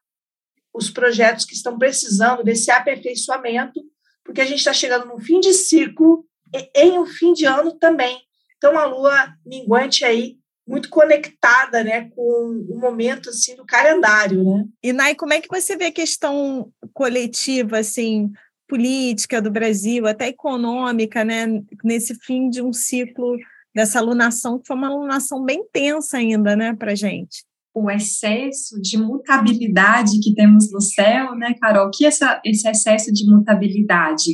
os 0.77 0.89
projetos 0.89 1.43
que 1.43 1.53
estão 1.53 1.77
precisando 1.77 2.43
desse 2.43 2.69
aperfeiçoamento, 2.69 3.81
porque 4.24 4.41
a 4.41 4.46
gente 4.46 4.60
está 4.60 4.74
chegando 4.74 5.07
no 5.07 5.19
fim 5.19 5.39
de 5.39 5.53
ciclo 5.53 6.25
e 6.53 6.69
em 6.75 7.00
um 7.00 7.05
fim 7.05 7.34
de 7.34 7.46
ano 7.46 7.74
também. 7.74 8.19
Então, 8.57 8.77
a 8.77 8.86
lua 8.86 9.34
minguante 9.46 10.05
aí 10.05 10.38
muito 10.67 10.89
conectada, 10.89 11.84
né, 11.84 12.10
com 12.10 12.65
o 12.69 12.77
momento 12.77 13.29
assim 13.29 13.55
do 13.55 13.65
calendário, 13.65 14.43
né? 14.43 14.65
E 14.84 14.91
Nai, 14.91 15.15
como 15.15 15.31
é 15.31 15.39
que 15.39 15.48
você 15.48 15.77
vê 15.77 15.86
a 15.86 15.91
questão 15.91 16.69
coletiva 16.93 17.79
assim, 17.79 18.29
política 18.67 19.41
do 19.41 19.50
Brasil, 19.50 20.05
até 20.05 20.27
econômica, 20.27 21.24
né, 21.24 21.46
nesse 21.84 22.15
fim 22.15 22.50
de 22.50 22.62
um 22.62 22.74
ciclo 22.74 23.38
dessa 23.74 24.00
alunação, 24.00 24.60
que 24.60 24.67
foi 24.67 24.75
uma 24.75 24.89
alunação 24.89 25.41
bem 25.41 25.65
tensa 25.72 26.17
ainda, 26.17 26.53
né, 26.53 26.75
para 26.75 26.96
gente. 26.96 27.46
O 27.79 27.91
excesso 27.91 28.81
de 28.81 28.98
mutabilidade 28.98 30.19
que 30.19 30.34
temos 30.34 30.72
no 30.72 30.81
céu, 30.81 31.36
né, 31.36 31.53
Carol? 31.62 31.89
O 31.89 31.91
que 31.91 32.05
é 32.05 32.07
essa, 32.07 32.41
esse 32.43 32.67
excesso 32.67 33.13
de 33.13 33.24
mutabilidade? 33.29 34.31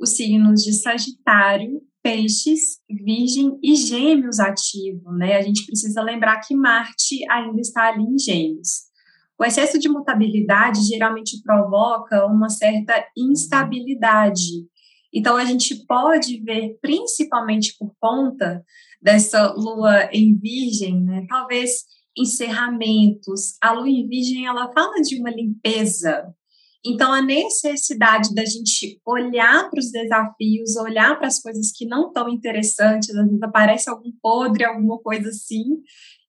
Os 0.00 0.16
signos 0.16 0.62
de 0.64 0.72
Sagitário, 0.72 1.82
Peixes, 2.02 2.78
Virgem 2.88 3.58
e 3.62 3.76
Gêmeos 3.76 4.40
ativo, 4.40 5.12
né? 5.12 5.36
A 5.36 5.42
gente 5.42 5.66
precisa 5.66 6.00
lembrar 6.00 6.40
que 6.40 6.56
Marte 6.56 7.18
ainda 7.30 7.60
está 7.60 7.88
ali 7.88 8.02
em 8.02 8.18
Gêmeos. 8.18 8.86
O 9.38 9.44
excesso 9.44 9.78
de 9.78 9.90
mutabilidade 9.90 10.80
geralmente 10.86 11.42
provoca 11.42 12.24
uma 12.24 12.48
certa 12.48 12.94
instabilidade. 13.14 14.64
Então, 15.12 15.36
a 15.36 15.44
gente 15.44 15.84
pode 15.84 16.40
ver, 16.40 16.78
principalmente 16.80 17.76
por 17.78 17.94
conta 18.00 18.64
dessa 19.02 19.52
lua 19.52 20.08
em 20.10 20.34
virgem, 20.38 21.02
né? 21.02 21.26
Talvez 21.28 21.94
encerramentos. 22.16 23.56
A 23.60 23.72
lua 23.72 23.88
em 23.88 24.06
virgem, 24.08 24.46
ela 24.46 24.72
fala 24.72 25.00
de 25.02 25.20
uma 25.20 25.30
limpeza. 25.30 26.34
Então, 26.84 27.12
a 27.12 27.20
necessidade 27.20 28.32
da 28.32 28.44
gente 28.44 29.00
olhar 29.04 29.68
para 29.68 29.80
os 29.80 29.90
desafios, 29.90 30.76
olhar 30.76 31.18
para 31.18 31.26
as 31.26 31.40
coisas 31.40 31.72
que 31.72 31.84
não 31.84 32.08
estão 32.08 32.28
interessantes, 32.28 33.10
às 33.10 33.26
vezes 33.26 33.42
aparece 33.42 33.90
algum 33.90 34.12
podre, 34.22 34.64
alguma 34.64 34.98
coisa 34.98 35.28
assim, 35.28 35.64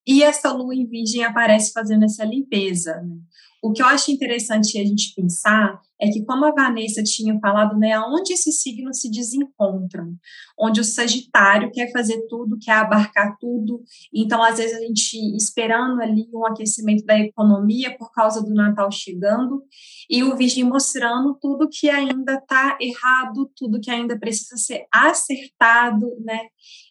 e 0.07 0.23
essa 0.23 0.51
lua 0.51 0.73
em 0.73 0.87
virgem 0.87 1.23
aparece 1.23 1.71
fazendo 1.71 2.05
essa 2.05 2.23
limpeza. 2.23 2.95
Né? 3.01 3.17
O 3.61 3.71
que 3.71 3.81
eu 3.81 3.85
acho 3.85 4.09
interessante 4.09 4.79
a 4.79 4.85
gente 4.85 5.13
pensar 5.15 5.79
é 5.99 6.09
que, 6.09 6.23
como 6.23 6.45
a 6.45 6.51
Vanessa 6.51 7.01
tinha 7.03 7.37
falado, 7.39 7.77
né, 7.77 7.99
onde 7.99 8.33
esses 8.33 8.61
signos 8.61 9.01
se 9.01 9.09
desencontram, 9.09 10.15
onde 10.59 10.79
o 10.79 10.83
Sagitário 10.83 11.71
quer 11.71 11.91
fazer 11.91 12.21
tudo, 12.27 12.57
quer 12.59 12.73
abarcar 12.73 13.37
tudo, 13.39 13.81
então, 14.13 14.41
às 14.43 14.57
vezes, 14.57 14.77
a 14.77 14.81
gente 14.81 15.35
esperando 15.35 16.01
ali 16.01 16.27
um 16.33 16.45
aquecimento 16.45 17.05
da 17.05 17.17
economia 17.17 17.95
por 17.97 18.11
causa 18.11 18.41
do 18.43 18.53
Natal 18.53 18.91
chegando, 18.91 19.63
e 20.09 20.23
o 20.23 20.35
Virgem 20.35 20.63
mostrando 20.63 21.37
tudo 21.41 21.69
que 21.69 21.89
ainda 21.89 22.35
está 22.35 22.77
errado, 22.79 23.51
tudo 23.55 23.79
que 23.79 23.91
ainda 23.91 24.17
precisa 24.17 24.57
ser 24.57 24.85
acertado, 24.91 26.07
né? 26.23 26.39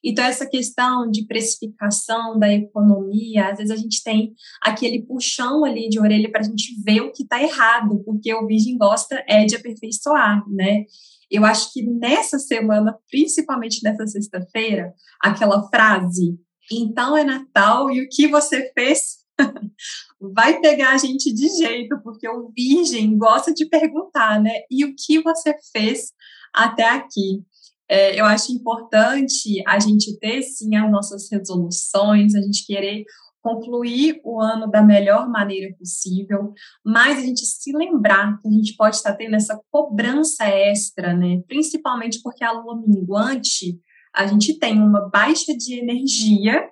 Então, 0.05 0.25
essa 0.25 0.49
questão 0.49 1.11
de 1.11 1.27
precificação 1.27 2.39
da 2.39 2.53
economia, 2.53 3.49
às 3.51 3.59
vezes 3.59 3.71
a 3.71 3.77
gente 3.77 4.03
tem 4.03 4.33
aquele 4.63 5.03
puxão 5.03 5.65
ali 5.65 5.89
de 5.89 5.99
orelha 5.99 6.31
para 6.31 6.41
a 6.41 6.45
gente 6.45 6.81
ver 6.85 7.01
o 7.01 7.13
que 7.13 7.23
está 7.23 7.43
errado, 7.43 8.03
porque 8.05 8.33
o 8.35 8.47
Virgem 8.47 8.77
gosta 8.77 8.96
é 9.29 9.45
de 9.45 9.57
aperfeiçoar, 9.57 10.43
né? 10.49 10.85
Eu 11.31 11.45
acho 11.45 11.73
que 11.73 11.83
nessa 11.83 12.39
semana, 12.39 12.97
principalmente 13.11 13.83
nessa 13.83 14.07
sexta-feira, 14.07 14.93
aquela 15.21 15.69
frase, 15.69 16.39
então 16.71 17.17
é 17.17 17.25
Natal 17.25 17.91
e 17.91 18.03
o 18.03 18.09
que 18.09 18.29
você 18.29 18.71
fez 18.73 19.19
vai 20.21 20.61
pegar 20.61 20.93
a 20.93 20.99
gente 20.99 21.33
de 21.33 21.49
jeito, 21.49 22.01
porque 22.03 22.29
o 22.29 22.51
virgem 22.57 23.17
gosta 23.17 23.53
de 23.53 23.69
perguntar, 23.69 24.41
né? 24.41 24.53
E 24.71 24.85
o 24.85 24.95
que 24.97 25.21
você 25.23 25.55
fez 25.73 26.13
até 26.55 26.85
aqui? 26.85 27.43
É, 27.89 28.19
eu 28.19 28.25
acho 28.25 28.53
importante 28.53 29.63
a 29.67 29.79
gente 29.79 30.19
ter, 30.19 30.43
sim, 30.43 30.75
as 30.75 30.91
nossas 30.91 31.31
resoluções, 31.31 32.35
a 32.35 32.41
gente 32.41 32.67
querer 32.67 33.05
concluir 33.47 34.21
o 34.25 34.41
ano 34.41 34.69
da 34.69 34.83
melhor 34.83 35.29
maneira 35.29 35.73
possível, 35.79 36.53
mas 36.85 37.19
a 37.19 37.21
gente 37.21 37.47
se 37.47 37.73
lembrar 37.73 38.41
que 38.41 38.49
a 38.49 38.51
gente 38.51 38.75
pode 38.75 38.97
estar 38.97 39.15
tendo 39.15 39.37
essa 39.37 39.61
cobrança 39.71 40.45
extra, 40.47 41.15
né? 41.15 41.43
Principalmente 41.47 42.21
porque 42.25 42.43
a 42.43 42.51
lua 42.51 42.83
minguante, 42.85 43.79
a 44.13 44.27
gente 44.27 44.59
tem 44.59 44.81
uma 44.81 45.09
baixa 45.09 45.57
de 45.57 45.79
energia, 45.79 46.69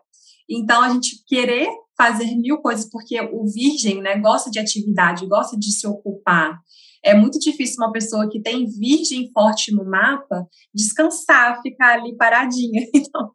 então 0.50 0.82
a 0.82 0.88
gente 0.88 1.24
querer 1.28 1.68
fazer 1.96 2.34
mil 2.34 2.58
coisas, 2.58 2.90
porque 2.90 3.20
o 3.20 3.44
virgem, 3.46 4.02
né, 4.02 4.18
gosta 4.18 4.50
de 4.50 4.58
atividade, 4.58 5.28
gosta 5.28 5.56
de 5.56 5.70
se 5.70 5.86
ocupar. 5.86 6.58
É 7.04 7.14
muito 7.14 7.38
difícil 7.38 7.76
uma 7.78 7.92
pessoa 7.92 8.28
que 8.28 8.40
tem 8.40 8.66
virgem 8.66 9.30
forte 9.30 9.72
no 9.72 9.84
mapa 9.84 10.44
descansar, 10.74 11.60
ficar 11.62 12.00
ali 12.00 12.16
paradinha. 12.16 12.82
Então, 12.92 13.30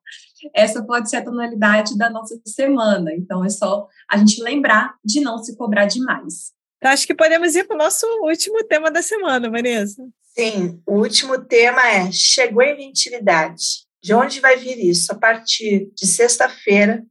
essa 0.53 0.83
pode 0.83 1.09
ser 1.09 1.17
a 1.17 1.23
tonalidade 1.23 1.97
da 1.97 2.09
nossa 2.09 2.39
semana. 2.45 3.13
Então, 3.13 3.43
é 3.43 3.49
só 3.49 3.87
a 4.09 4.17
gente 4.17 4.41
lembrar 4.41 4.95
de 5.03 5.21
não 5.21 5.37
se 5.39 5.55
cobrar 5.55 5.85
demais. 5.85 6.51
Então, 6.77 6.91
acho 6.91 7.05
que 7.05 7.13
podemos 7.13 7.55
ir 7.55 7.65
para 7.65 7.75
o 7.75 7.79
nosso 7.79 8.05
último 8.23 8.63
tema 8.63 8.89
da 8.89 9.01
semana, 9.01 9.49
Vanessa. 9.49 10.01
Sim, 10.37 10.81
o 10.87 10.99
último 10.99 11.37
tema 11.43 11.85
é 11.87 12.11
chegou 12.11 12.61
a 12.61 12.71
inventividade. 12.71 13.85
De 14.01 14.13
onde 14.13 14.39
vai 14.39 14.55
vir 14.55 14.79
isso? 14.79 15.11
A 15.11 15.15
partir 15.15 15.91
de 15.93 16.07
sexta-feira, 16.07 17.03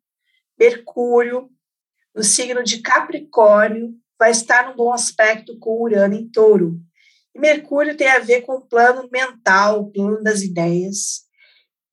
Mercúrio, 0.59 1.51
no 2.15 2.23
signo 2.23 2.65
de 2.65 2.81
Capricórnio, 2.81 3.95
vai 4.19 4.31
estar 4.31 4.69
num 4.69 4.77
bom 4.77 4.93
aspecto 4.93 5.59
com 5.59 5.83
Urano 5.83 6.15
em 6.15 6.29
touro. 6.29 6.81
E 7.35 7.39
Mercúrio 7.39 7.97
tem 7.97 8.09
a 8.09 8.19
ver 8.19 8.43
com 8.43 8.55
o 8.55 8.67
plano 8.67 9.09
mental, 9.13 9.83
o 9.83 9.93
plano 9.93 10.23
das 10.23 10.43
ideias. 10.43 11.28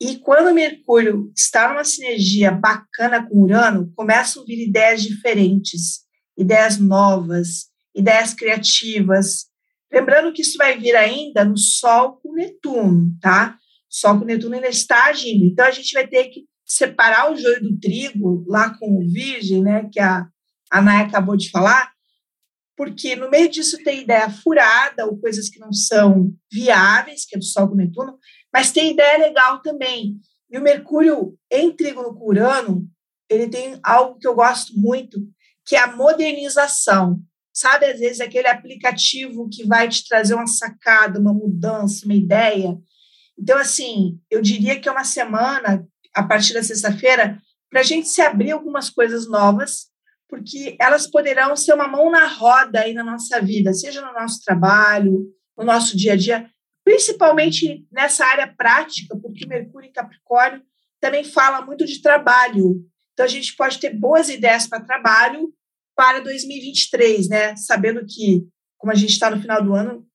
E 0.08 0.20
quando 0.20 0.54
Mercúrio 0.54 1.32
está 1.36 1.68
numa 1.68 1.84
sinergia 1.84 2.52
bacana 2.52 3.28
com 3.28 3.42
Urano, 3.42 3.92
começam 3.96 4.44
a 4.44 4.46
vir 4.46 4.68
ideias 4.68 5.02
diferentes, 5.02 6.02
ideias 6.38 6.78
novas, 6.78 7.72
ideias 7.96 8.32
criativas. 8.32 9.46
Lembrando 9.92 10.32
que 10.32 10.44
isso 10.44 10.60
vai 10.60 10.78
vir 10.78 10.96
ainda 10.96 11.44
no 11.44 11.58
Sol 11.58 12.20
com 12.22 12.34
Netuno, 12.34 13.18
tá? 13.20 13.58
Sol 13.90 14.20
com 14.20 14.26
Netuno 14.26 14.54
ainda 14.54 14.68
está 14.68 15.06
agindo. 15.06 15.44
Então 15.44 15.66
a 15.66 15.72
gente 15.72 15.92
vai 15.94 16.06
ter 16.06 16.26
que 16.26 16.44
separar 16.64 17.32
o 17.32 17.36
joio 17.36 17.64
do 17.64 17.80
trigo 17.80 18.46
lá 18.48 18.78
com 18.78 19.00
o 19.00 19.12
Virgem, 19.12 19.64
né? 19.64 19.90
Que 19.92 20.00
a, 20.00 20.28
a 20.70 20.82
Naya 20.84 21.08
acabou 21.08 21.36
de 21.36 21.50
falar, 21.50 21.92
porque 22.78 23.16
no 23.16 23.28
meio 23.32 23.50
disso 23.50 23.76
tem 23.84 24.04
ideia 24.04 24.30
furada 24.30 25.08
ou 25.08 25.18
coisas 25.18 25.50
que 25.50 25.58
não 25.58 25.74
são 25.74 26.32
viáveis, 26.52 27.26
que 27.26 27.36
é 27.36 27.40
do 27.40 27.46
Sol 27.46 27.70
com 27.70 27.76
Netuno, 27.76 28.20
mas 28.56 28.72
tem 28.72 28.94
ideia 28.94 29.18
legal 29.18 29.62
também. 29.62 30.16
E 30.50 30.58
o 30.58 30.62
Mercúrio 30.62 31.38
em 31.52 31.76
trígono 31.76 32.16
com 32.16 32.30
Urano, 32.30 32.88
ele 33.30 33.50
tem 33.50 33.78
algo 33.84 34.18
que 34.18 34.26
eu 34.26 34.34
gosto 34.34 34.80
muito, 34.80 35.20
que 35.66 35.76
é 35.76 35.80
a 35.80 35.94
modernização. 35.94 37.20
Sabe, 37.54 37.86
às 37.86 38.00
vezes, 38.00 38.22
aquele 38.22 38.48
aplicativo 38.48 39.50
que 39.50 39.68
vai 39.68 39.90
te 39.90 40.08
trazer 40.08 40.36
uma 40.36 40.48
sacada, 40.48 41.20
uma 41.20 41.34
mudança, 41.34 42.06
uma 42.06 42.14
ideia. 42.14 42.78
Então, 43.38 43.58
assim, 43.58 44.22
eu 44.32 44.42
diria 44.42 44.80
que 44.80 44.88
é 44.88 44.92
uma 44.94 45.04
semana, 45.04 45.86
a 46.14 46.24
partir 46.24 46.54
da 46.54 46.64
sexta-feira, 46.64 47.38
para 47.70 47.82
a 47.82 47.84
gente 47.84 48.08
se 48.08 48.22
abrir 48.22 48.52
algumas 48.52 48.90
coisas 48.90 49.28
novas 49.28 49.94
porque 50.30 50.78
elas 50.80 51.08
poderão 51.08 51.58
ser 51.58 51.74
uma 51.74 51.90
mão 51.90 52.10
na 52.10 52.26
roda 52.26 52.80
aí 52.80 52.94
na 52.94 53.04
nossa 53.04 53.42
vida, 53.42 53.74
seja 53.74 54.02
no 54.02 54.14
nosso 54.14 54.42
trabalho, 54.44 55.26
no 55.58 55.66
nosso 55.66 55.96
dia 55.96 56.14
a 56.14 56.16
dia, 56.16 56.50
principalmente 56.86 57.86
nessa 57.92 58.24
área 58.26 58.48
prática, 58.56 59.18
porque 59.20 59.48
Mercúrio 59.48 59.90
em 59.90 59.92
Capricórnio 59.92 60.62
também 61.02 61.24
fala 61.24 61.62
muito 61.62 61.84
de 61.84 62.00
trabalho. 62.00 62.86
Então 63.14 63.26
a 63.26 63.30
gente 63.30 63.56
pode 63.56 63.80
ter 63.80 63.90
boas 63.90 64.30
ideias 64.30 64.68
para 64.68 64.86
trabalho 64.86 65.52
para 65.96 66.20
2023, 66.20 67.28
né? 67.28 67.56
Sabendo 67.56 68.06
que, 68.06 68.48
como 68.78 68.92
a 68.92 68.96
gente 68.96 69.12
está 69.12 69.32
no 69.32 69.42
final 69.42 69.64
do 69.64 69.74
ano, 69.74 70.06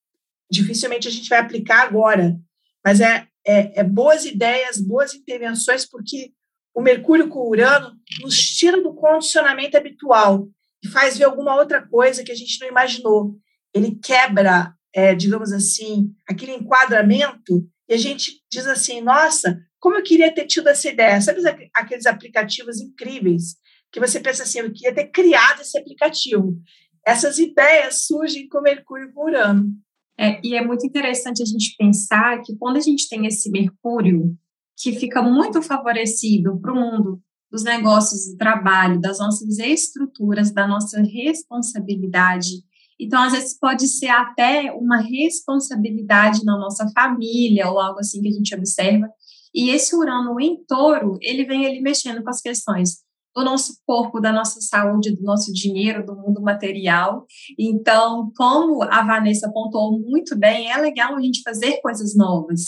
dificilmente 0.48 1.08
a 1.08 1.10
gente 1.10 1.28
vai 1.28 1.40
aplicar 1.40 1.82
agora, 1.82 2.38
mas 2.84 3.00
é, 3.00 3.26
é, 3.44 3.80
é 3.80 3.84
boas 3.84 4.24
ideias, 4.24 4.80
boas 4.80 5.14
intervenções, 5.14 5.84
porque 5.84 6.32
o 6.74 6.80
Mercúrio 6.80 7.28
com 7.28 7.40
o 7.40 7.50
Urano 7.50 7.96
nos 8.20 8.38
tira 8.38 8.80
do 8.80 8.94
condicionamento 8.94 9.76
habitual 9.76 10.48
e 10.82 10.88
faz 10.88 11.18
ver 11.18 11.24
alguma 11.24 11.56
outra 11.56 11.86
coisa 11.86 12.22
que 12.22 12.32
a 12.32 12.34
gente 12.34 12.60
não 12.60 12.68
imaginou. 12.68 13.36
Ele 13.74 13.96
quebra, 13.96 14.74
é, 14.94 15.14
digamos 15.14 15.52
assim, 15.52 16.12
aquele 16.28 16.52
enquadramento 16.52 17.66
e 17.90 17.94
a 17.94 17.96
gente 17.96 18.40
diz 18.50 18.66
assim: 18.68 19.00
nossa, 19.00 19.60
como 19.80 19.96
eu 19.96 20.02
queria 20.02 20.32
ter 20.32 20.46
tido 20.46 20.68
essa 20.68 20.88
ideia. 20.88 21.20
Sabe 21.20 21.40
aqueles 21.74 22.06
aplicativos 22.06 22.80
incríveis 22.80 23.56
que 23.92 23.98
você 23.98 24.20
pensa 24.20 24.44
assim: 24.44 24.60
eu 24.60 24.72
queria 24.72 24.94
ter 24.94 25.08
criado 25.08 25.60
esse 25.60 25.76
aplicativo. 25.76 26.56
Essas 27.04 27.38
ideias 27.38 28.06
surgem 28.06 28.48
com 28.48 28.60
Mercúrio 28.60 29.12
com 29.12 29.24
Urano. 29.24 29.72
É, 30.16 30.38
e 30.44 30.54
é 30.54 30.64
muito 30.64 30.86
interessante 30.86 31.42
a 31.42 31.46
gente 31.46 31.74
pensar 31.76 32.42
que 32.42 32.54
quando 32.56 32.76
a 32.76 32.80
gente 32.80 33.08
tem 33.08 33.26
esse 33.26 33.50
Mercúrio 33.50 34.36
que 34.76 34.92
fica 34.92 35.20
muito 35.22 35.60
favorecido 35.60 36.60
para 36.60 36.72
o 36.72 36.76
mundo 36.76 37.20
dos 37.50 37.64
negócios 37.64 38.30
do 38.30 38.36
trabalho, 38.36 39.00
das 39.00 39.18
nossas 39.18 39.58
estruturas, 39.58 40.52
da 40.52 40.68
nossa 40.68 41.02
responsabilidade. 41.02 42.62
Então, 43.00 43.22
às 43.22 43.32
vezes, 43.32 43.58
pode 43.58 43.88
ser 43.88 44.08
até 44.08 44.70
uma 44.72 44.98
responsabilidade 44.98 46.44
na 46.44 46.58
nossa 46.58 46.86
família 46.94 47.70
ou 47.70 47.80
algo 47.80 47.98
assim 47.98 48.20
que 48.20 48.28
a 48.28 48.32
gente 48.32 48.54
observa. 48.54 49.08
E 49.54 49.70
esse 49.70 49.96
Urano 49.96 50.38
em 50.38 50.62
touro, 50.68 51.16
ele 51.22 51.44
vem 51.44 51.66
ali 51.66 51.80
mexendo 51.80 52.22
com 52.22 52.30
as 52.30 52.40
questões 52.40 52.98
do 53.34 53.44
nosso 53.44 53.74
corpo, 53.86 54.20
da 54.20 54.32
nossa 54.32 54.60
saúde, 54.60 55.14
do 55.14 55.22
nosso 55.22 55.52
dinheiro, 55.52 56.04
do 56.04 56.16
mundo 56.16 56.42
material. 56.42 57.26
Então, 57.58 58.32
como 58.36 58.82
a 58.82 59.04
Vanessa 59.04 59.48
apontou 59.48 60.00
muito 60.00 60.36
bem, 60.36 60.70
é 60.70 60.76
legal 60.76 61.14
a 61.14 61.20
gente 61.20 61.42
fazer 61.42 61.80
coisas 61.80 62.16
novas. 62.16 62.62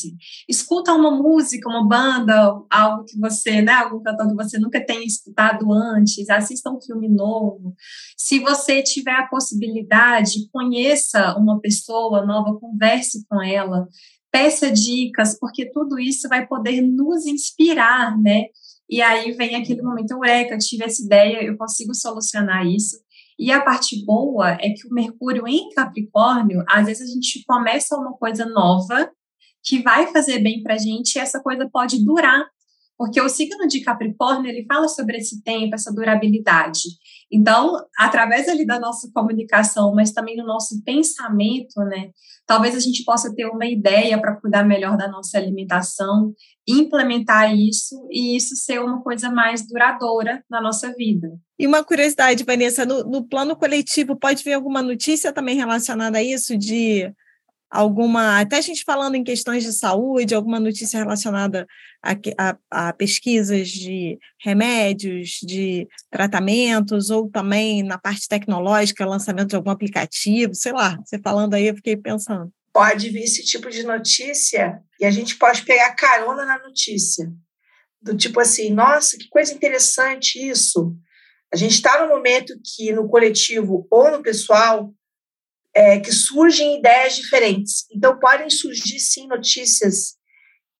Escuta 0.48 0.92
uma 0.92 1.10
música, 1.10 1.68
uma 1.68 1.86
banda, 1.86 2.60
algo 2.70 3.04
que 3.04 3.18
você, 3.18 3.60
né, 3.60 3.72
algum 3.72 4.02
cantor 4.02 4.28
que 4.28 4.34
você 4.34 4.58
nunca 4.58 4.84
tenha 4.84 5.04
escutado 5.04 5.72
antes, 5.72 6.28
assista 6.30 6.70
um 6.70 6.80
filme 6.80 7.08
novo. 7.08 7.74
Se 8.16 8.38
você 8.38 8.82
tiver 8.82 9.14
a 9.14 9.26
possibilidade, 9.26 10.48
conheça 10.52 11.36
uma 11.36 11.60
pessoa 11.60 12.24
nova, 12.24 12.58
converse 12.58 13.24
com 13.28 13.42
ela, 13.42 13.88
peça 14.30 14.70
dicas, 14.70 15.38
porque 15.38 15.70
tudo 15.70 15.98
isso 15.98 16.28
vai 16.28 16.46
poder 16.46 16.80
nos 16.80 17.26
inspirar, 17.26 18.18
né? 18.18 18.44
E 18.92 19.00
aí 19.00 19.32
vem 19.32 19.56
aquele 19.56 19.80
momento, 19.80 20.10
eureka, 20.10 20.58
tive 20.58 20.84
essa 20.84 21.02
ideia, 21.02 21.42
eu 21.42 21.56
consigo 21.56 21.94
solucionar 21.94 22.66
isso. 22.66 22.98
E 23.38 23.50
a 23.50 23.62
parte 23.62 24.04
boa 24.04 24.50
é 24.60 24.68
que 24.68 24.86
o 24.86 24.92
Mercúrio 24.92 25.48
em 25.48 25.70
Capricórnio, 25.70 26.62
às 26.68 26.84
vezes 26.84 27.08
a 27.08 27.14
gente 27.14 27.42
começa 27.46 27.96
uma 27.96 28.12
coisa 28.12 28.44
nova 28.44 29.10
que 29.64 29.82
vai 29.82 30.08
fazer 30.08 30.40
bem 30.40 30.62
para 30.62 30.74
a 30.74 30.78
gente 30.78 31.16
e 31.16 31.18
essa 31.18 31.40
coisa 31.40 31.66
pode 31.72 32.04
durar. 32.04 32.44
Porque 32.98 33.18
o 33.18 33.30
signo 33.30 33.66
de 33.66 33.80
Capricórnio, 33.80 34.50
ele 34.50 34.66
fala 34.66 34.86
sobre 34.88 35.16
esse 35.16 35.42
tempo, 35.42 35.74
essa 35.74 35.90
durabilidade. 35.90 36.82
Então, 37.32 37.74
através 37.98 38.46
ali 38.46 38.66
da 38.66 38.78
nossa 38.78 39.10
comunicação, 39.14 39.94
mas 39.94 40.12
também 40.12 40.36
do 40.36 40.44
nosso 40.44 40.82
pensamento, 40.84 41.80
né? 41.80 42.10
Talvez 42.46 42.76
a 42.76 42.80
gente 42.80 43.04
possa 43.04 43.34
ter 43.34 43.46
uma 43.46 43.64
ideia 43.64 44.20
para 44.20 44.36
cuidar 44.36 44.64
melhor 44.64 44.98
da 44.98 45.08
nossa 45.08 45.38
alimentação, 45.38 46.34
implementar 46.68 47.56
isso 47.56 48.06
e 48.10 48.36
isso 48.36 48.54
ser 48.54 48.80
uma 48.80 49.00
coisa 49.02 49.30
mais 49.30 49.66
duradoura 49.66 50.44
na 50.50 50.60
nossa 50.60 50.92
vida. 50.94 51.28
E 51.58 51.66
uma 51.66 51.82
curiosidade, 51.82 52.44
Vanessa, 52.44 52.84
no, 52.84 53.02
no 53.04 53.26
plano 53.26 53.56
coletivo, 53.56 54.14
pode 54.14 54.44
vir 54.44 54.52
alguma 54.52 54.82
notícia 54.82 55.32
também 55.32 55.56
relacionada 55.56 56.18
a 56.18 56.22
isso, 56.22 56.58
de 56.58 57.10
alguma, 57.72 58.38
até 58.38 58.58
a 58.58 58.60
gente 58.60 58.84
falando 58.84 59.14
em 59.14 59.24
questões 59.24 59.64
de 59.64 59.72
saúde, 59.72 60.34
alguma 60.34 60.60
notícia 60.60 60.98
relacionada 60.98 61.66
a, 62.02 62.12
a, 62.38 62.88
a, 62.88 62.92
pesquisas 62.92 63.68
de 63.68 64.18
remédios, 64.38 65.38
de 65.42 65.88
tratamentos, 66.10 67.08
ou 67.08 67.30
também 67.30 67.82
na 67.82 67.96
parte 67.96 68.28
tecnológica, 68.28 69.06
lançamento 69.06 69.48
de 69.48 69.56
algum 69.56 69.70
aplicativo, 69.70 70.54
sei 70.54 70.72
lá, 70.72 70.98
você 71.02 71.18
falando 71.18 71.54
aí, 71.54 71.66
eu 71.66 71.74
fiquei 71.74 71.96
pensando. 71.96 72.52
Pode 72.74 73.08
vir 73.08 73.22
esse 73.22 73.42
tipo 73.42 73.70
de 73.70 73.82
notícia 73.84 74.78
e 75.00 75.06
a 75.06 75.10
gente 75.10 75.36
pode 75.36 75.64
pegar 75.64 75.94
carona 75.94 76.44
na 76.44 76.58
notícia. 76.58 77.32
Do 78.02 78.14
tipo 78.14 78.38
assim, 78.38 78.70
nossa, 78.70 79.16
que 79.16 79.28
coisa 79.28 79.52
interessante 79.54 80.36
isso. 80.36 80.94
A 81.52 81.56
gente 81.56 81.74
está 81.74 82.02
no 82.02 82.08
momento 82.08 82.54
que 82.62 82.92
no 82.92 83.08
coletivo 83.08 83.86
ou 83.90 84.10
no 84.10 84.22
pessoal 84.22 84.92
é, 85.74 85.98
que 86.00 86.12
surgem 86.12 86.78
ideias 86.78 87.16
diferentes. 87.16 87.86
Então, 87.94 88.18
podem 88.18 88.50
surgir, 88.50 89.00
sim, 89.00 89.26
notícias, 89.26 90.16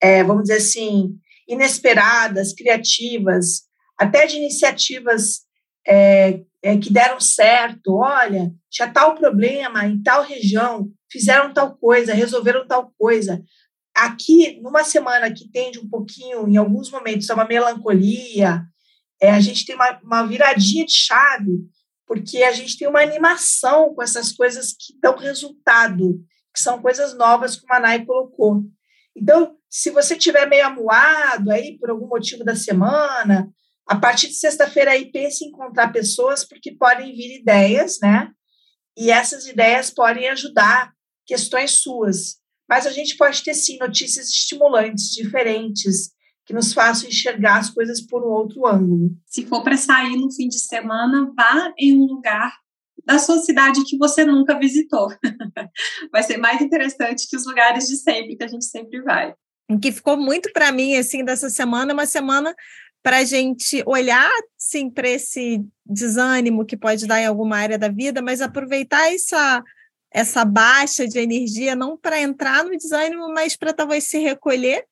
é, 0.01 0.23
vamos 0.23 0.43
dizer 0.43 0.57
assim, 0.57 1.17
inesperadas, 1.47 2.53
criativas, 2.53 3.63
até 3.97 4.25
de 4.25 4.37
iniciativas 4.37 5.41
é, 5.87 6.41
é, 6.61 6.77
que 6.77 6.91
deram 6.91 7.19
certo. 7.19 7.95
Olha, 7.95 8.51
tinha 8.69 8.91
tal 8.91 9.15
problema 9.15 9.85
em 9.85 10.01
tal 10.01 10.23
região, 10.23 10.89
fizeram 11.11 11.53
tal 11.53 11.75
coisa, 11.77 12.13
resolveram 12.13 12.67
tal 12.67 12.91
coisa. 12.97 13.41
Aqui, 13.95 14.59
numa 14.61 14.83
semana 14.83 15.31
que 15.31 15.49
tende 15.51 15.79
um 15.79 15.87
pouquinho, 15.87 16.47
em 16.47 16.57
alguns 16.57 16.89
momentos, 16.89 17.29
a 17.29 17.35
uma 17.35 17.45
melancolia, 17.45 18.63
é, 19.21 19.29
a 19.29 19.39
gente 19.39 19.65
tem 19.65 19.75
uma, 19.75 19.99
uma 20.03 20.23
viradinha 20.23 20.85
de 20.85 20.93
chave 20.93 21.59
porque 22.05 22.43
a 22.43 22.51
gente 22.51 22.77
tem 22.77 22.87
uma 22.87 23.01
animação 23.01 23.93
com 23.93 24.03
essas 24.03 24.31
coisas 24.31 24.73
que 24.73 24.97
dão 25.01 25.15
resultado, 25.15 26.19
que 26.53 26.61
são 26.61 26.81
coisas 26.81 27.17
novas 27.17 27.55
que 27.55 27.65
o 27.65 27.67
Manai 27.67 28.05
colocou. 28.05 28.63
Então, 29.15 29.55
se 29.69 29.89
você 29.89 30.15
tiver 30.15 30.47
meio 30.47 30.65
amuado 30.65 31.51
aí 31.51 31.77
por 31.77 31.89
algum 31.89 32.07
motivo 32.07 32.43
da 32.43 32.55
semana, 32.55 33.49
a 33.87 33.95
partir 33.95 34.27
de 34.27 34.35
sexta-feira 34.35 34.91
aí 34.91 35.11
pense 35.11 35.43
em 35.43 35.49
encontrar 35.49 35.91
pessoas 35.91 36.43
porque 36.43 36.75
podem 36.75 37.13
vir 37.13 37.39
ideias, 37.39 37.99
né? 38.01 38.31
E 38.97 39.11
essas 39.11 39.47
ideias 39.47 39.89
podem 39.89 40.29
ajudar 40.29 40.91
questões 41.25 41.71
suas. 41.71 42.37
Mas 42.69 42.87
a 42.87 42.91
gente 42.91 43.17
pode 43.17 43.43
ter 43.43 43.53
sim 43.53 43.77
notícias 43.77 44.29
estimulantes, 44.29 45.11
diferentes, 45.11 46.12
que 46.45 46.53
nos 46.53 46.73
façam 46.73 47.07
enxergar 47.07 47.59
as 47.59 47.69
coisas 47.69 48.01
por 48.01 48.23
um 48.23 48.31
outro 48.31 48.65
ângulo. 48.67 49.11
Se 49.25 49.45
for 49.45 49.63
para 49.63 49.77
sair 49.77 50.17
no 50.17 50.31
fim 50.31 50.47
de 50.47 50.59
semana, 50.59 51.31
vá 51.35 51.73
em 51.77 51.97
um 51.97 52.05
lugar 52.05 52.53
da 53.05 53.17
sua 53.17 53.39
cidade 53.39 53.83
que 53.85 53.97
você 53.97 54.25
nunca 54.25 54.57
visitou. 54.57 55.07
vai 56.11 56.23
ser 56.23 56.37
mais 56.37 56.61
interessante 56.61 57.27
que 57.29 57.35
os 57.35 57.45
lugares 57.45 57.87
de 57.87 57.97
sempre 57.97 58.35
que 58.35 58.43
a 58.43 58.47
gente 58.47 58.65
sempre 58.65 59.01
vai. 59.01 59.33
O 59.69 59.79
que 59.79 59.91
ficou 59.91 60.17
muito 60.17 60.51
para 60.51 60.71
mim 60.71 60.95
assim 60.95 61.23
dessa 61.23 61.49
semana, 61.49 61.93
uma 61.93 62.05
semana 62.05 62.53
para 63.01 63.17
a 63.17 63.23
gente 63.23 63.83
olhar 63.85 64.31
sim 64.57 64.89
para 64.89 65.09
esse 65.09 65.61
desânimo 65.85 66.65
que 66.65 66.77
pode 66.77 67.05
dar 67.05 67.19
em 67.19 67.25
alguma 67.25 67.57
área 67.57 67.77
da 67.77 67.89
vida, 67.89 68.21
mas 68.21 68.41
aproveitar 68.41 69.13
essa 69.13 69.63
essa 70.15 70.45
baixa 70.45 71.07
de 71.07 71.17
energia 71.17 71.75
não 71.75 71.97
para 71.97 72.21
entrar 72.21 72.63
no 72.63 72.77
desânimo, 72.77 73.33
mas 73.33 73.55
para 73.55 73.73
talvez 73.73 74.03
se 74.03 74.19
recolher 74.19 74.85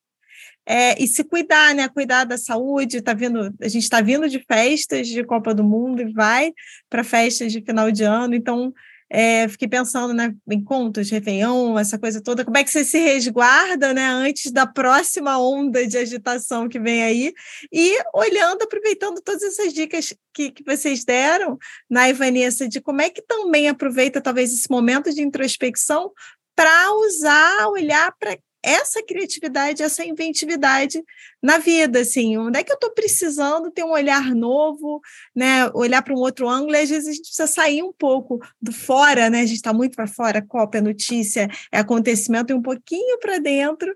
é, 0.66 1.02
e 1.02 1.06
se 1.06 1.24
cuidar, 1.24 1.74
né? 1.74 1.88
Cuidar 1.88 2.24
da 2.24 2.38
saúde. 2.38 3.02
Tá 3.02 3.14
vindo, 3.14 3.52
a 3.60 3.68
gente 3.68 3.82
está 3.82 4.00
vindo 4.00 4.28
de 4.28 4.38
festas 4.40 5.08
de 5.08 5.24
Copa 5.24 5.54
do 5.54 5.64
Mundo 5.64 6.02
e 6.02 6.12
vai 6.12 6.52
para 6.88 7.04
festas 7.04 7.52
de 7.52 7.60
final 7.60 7.90
de 7.90 8.04
ano, 8.04 8.34
então 8.34 8.72
é, 9.14 9.46
fiquei 9.46 9.68
pensando 9.68 10.14
né, 10.14 10.34
em 10.50 10.64
contos, 10.64 11.10
Réveillon, 11.10 11.78
essa 11.78 11.98
coisa 11.98 12.22
toda. 12.22 12.46
Como 12.46 12.56
é 12.56 12.64
que 12.64 12.70
você 12.70 12.82
se 12.82 12.98
resguarda 12.98 13.92
né, 13.92 14.06
antes 14.06 14.50
da 14.50 14.66
próxima 14.66 15.38
onda 15.38 15.86
de 15.86 15.98
agitação 15.98 16.66
que 16.66 16.80
vem 16.80 17.02
aí? 17.02 17.34
E 17.70 17.98
olhando, 18.14 18.62
aproveitando 18.62 19.20
todas 19.20 19.42
essas 19.42 19.74
dicas 19.74 20.14
que, 20.32 20.50
que 20.50 20.64
vocês 20.64 21.04
deram 21.04 21.58
na 21.90 22.08
Ivanessa, 22.08 22.66
de 22.66 22.80
como 22.80 23.02
é 23.02 23.10
que 23.10 23.20
também 23.20 23.68
aproveita 23.68 24.18
talvez 24.18 24.50
esse 24.50 24.70
momento 24.70 25.12
de 25.14 25.20
introspecção 25.20 26.10
para 26.56 26.94
usar, 26.94 27.68
olhar 27.68 28.14
para 28.18 28.38
essa 28.62 29.02
criatividade, 29.02 29.82
essa 29.82 30.04
inventividade 30.04 31.02
na 31.42 31.58
vida, 31.58 32.00
assim, 32.00 32.36
onde 32.36 32.58
é 32.58 32.62
que 32.62 32.70
eu 32.70 32.76
estou 32.76 32.90
precisando 32.90 33.70
ter 33.70 33.84
um 33.84 33.92
olhar 33.92 34.34
novo, 34.34 35.00
né, 35.34 35.68
olhar 35.74 36.02
para 36.02 36.14
um 36.14 36.18
outro 36.18 36.48
ângulo, 36.48 36.74
e 36.74 36.80
às 36.80 36.90
vezes 36.90 37.08
a 37.08 37.12
gente 37.12 37.26
precisa 37.26 37.46
sair 37.46 37.82
um 37.82 37.92
pouco 37.92 38.38
do 38.60 38.72
fora, 38.72 39.28
né, 39.28 39.40
a 39.40 39.46
gente 39.46 39.56
está 39.56 39.72
muito 39.72 39.96
para 39.96 40.06
fora, 40.06 40.40
Copa, 40.40 40.78
é 40.78 40.80
notícia, 40.80 41.48
é 41.72 41.78
acontecimento, 41.78 42.52
e 42.52 42.54
um 42.54 42.62
pouquinho 42.62 43.18
para 43.18 43.38
dentro, 43.38 43.92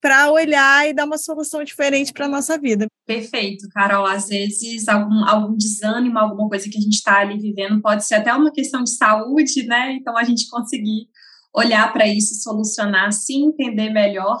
para 0.00 0.30
olhar 0.30 0.88
e 0.88 0.92
dar 0.92 1.04
uma 1.04 1.18
solução 1.18 1.64
diferente 1.64 2.12
para 2.12 2.26
a 2.26 2.28
nossa 2.28 2.56
vida. 2.56 2.86
Perfeito, 3.04 3.68
Carol. 3.70 4.06
Às 4.06 4.28
vezes, 4.28 4.86
algum, 4.88 5.24
algum 5.28 5.56
desânimo, 5.56 6.18
alguma 6.18 6.48
coisa 6.48 6.70
que 6.70 6.78
a 6.78 6.80
gente 6.80 6.94
está 6.94 7.18
ali 7.18 7.38
vivendo, 7.38 7.82
pode 7.82 8.06
ser 8.06 8.14
até 8.14 8.32
uma 8.32 8.52
questão 8.52 8.84
de 8.84 8.90
saúde, 8.90 9.64
né? 9.64 9.94
Então, 9.94 10.16
a 10.16 10.22
gente 10.22 10.48
conseguir 10.48 11.08
olhar 11.54 11.92
para 11.92 12.06
isso, 12.06 12.34
solucionar, 12.42 13.12
se 13.12 13.34
entender 13.34 13.90
melhor 13.90 14.38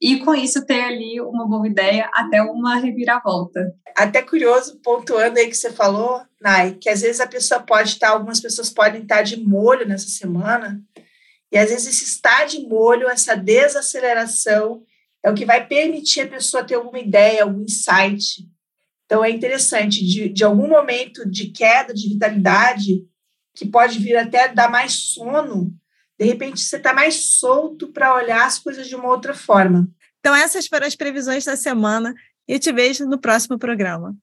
e 0.00 0.18
com 0.18 0.34
isso 0.34 0.64
ter 0.66 0.82
ali 0.82 1.20
uma 1.20 1.48
boa 1.48 1.66
ideia 1.66 2.10
até 2.12 2.42
uma 2.42 2.76
reviravolta. 2.76 3.74
Até 3.96 4.20
curioso, 4.22 4.80
pontuando 4.82 5.38
aí 5.38 5.48
que 5.48 5.56
você 5.56 5.72
falou, 5.72 6.20
Nai, 6.40 6.74
que 6.74 6.90
às 6.90 7.00
vezes 7.00 7.20
a 7.20 7.26
pessoa 7.26 7.60
pode 7.60 7.90
estar, 7.90 8.10
algumas 8.10 8.40
pessoas 8.40 8.68
podem 8.68 9.02
estar 9.02 9.22
de 9.22 9.36
molho 9.36 9.86
nessa 9.86 10.08
semana, 10.08 10.82
e 11.50 11.56
às 11.56 11.70
vezes 11.70 11.86
esse 11.86 12.04
estar 12.04 12.46
de 12.46 12.66
molho, 12.66 13.08
essa 13.08 13.36
desaceleração, 13.36 14.82
é 15.22 15.30
o 15.30 15.34
que 15.34 15.46
vai 15.46 15.66
permitir 15.66 16.22
a 16.22 16.28
pessoa 16.28 16.64
ter 16.64 16.74
alguma 16.74 16.98
ideia, 16.98 17.44
algum 17.44 17.62
insight. 17.62 18.46
Então 19.06 19.24
é 19.24 19.30
interessante, 19.30 20.04
de, 20.04 20.28
de 20.28 20.44
algum 20.44 20.68
momento 20.68 21.28
de 21.30 21.50
queda 21.50 21.94
de 21.94 22.08
vitalidade, 22.08 23.06
que 23.54 23.64
pode 23.64 23.98
vir 24.00 24.16
até 24.16 24.48
dar 24.48 24.68
mais 24.68 24.92
sono, 24.92 25.72
de 26.18 26.24
repente 26.26 26.60
você 26.60 26.76
está 26.76 26.92
mais 26.92 27.36
solto 27.38 27.92
para 27.92 28.14
olhar 28.14 28.46
as 28.46 28.58
coisas 28.58 28.86
de 28.86 28.94
uma 28.94 29.08
outra 29.08 29.34
forma. 29.34 29.88
Então, 30.20 30.34
essas 30.34 30.66
foram 30.66 30.86
as 30.86 30.96
previsões 30.96 31.44
da 31.44 31.56
semana 31.56 32.14
e 32.48 32.58
te 32.58 32.72
vejo 32.72 33.04
no 33.06 33.18
próximo 33.18 33.58
programa. 33.58 34.16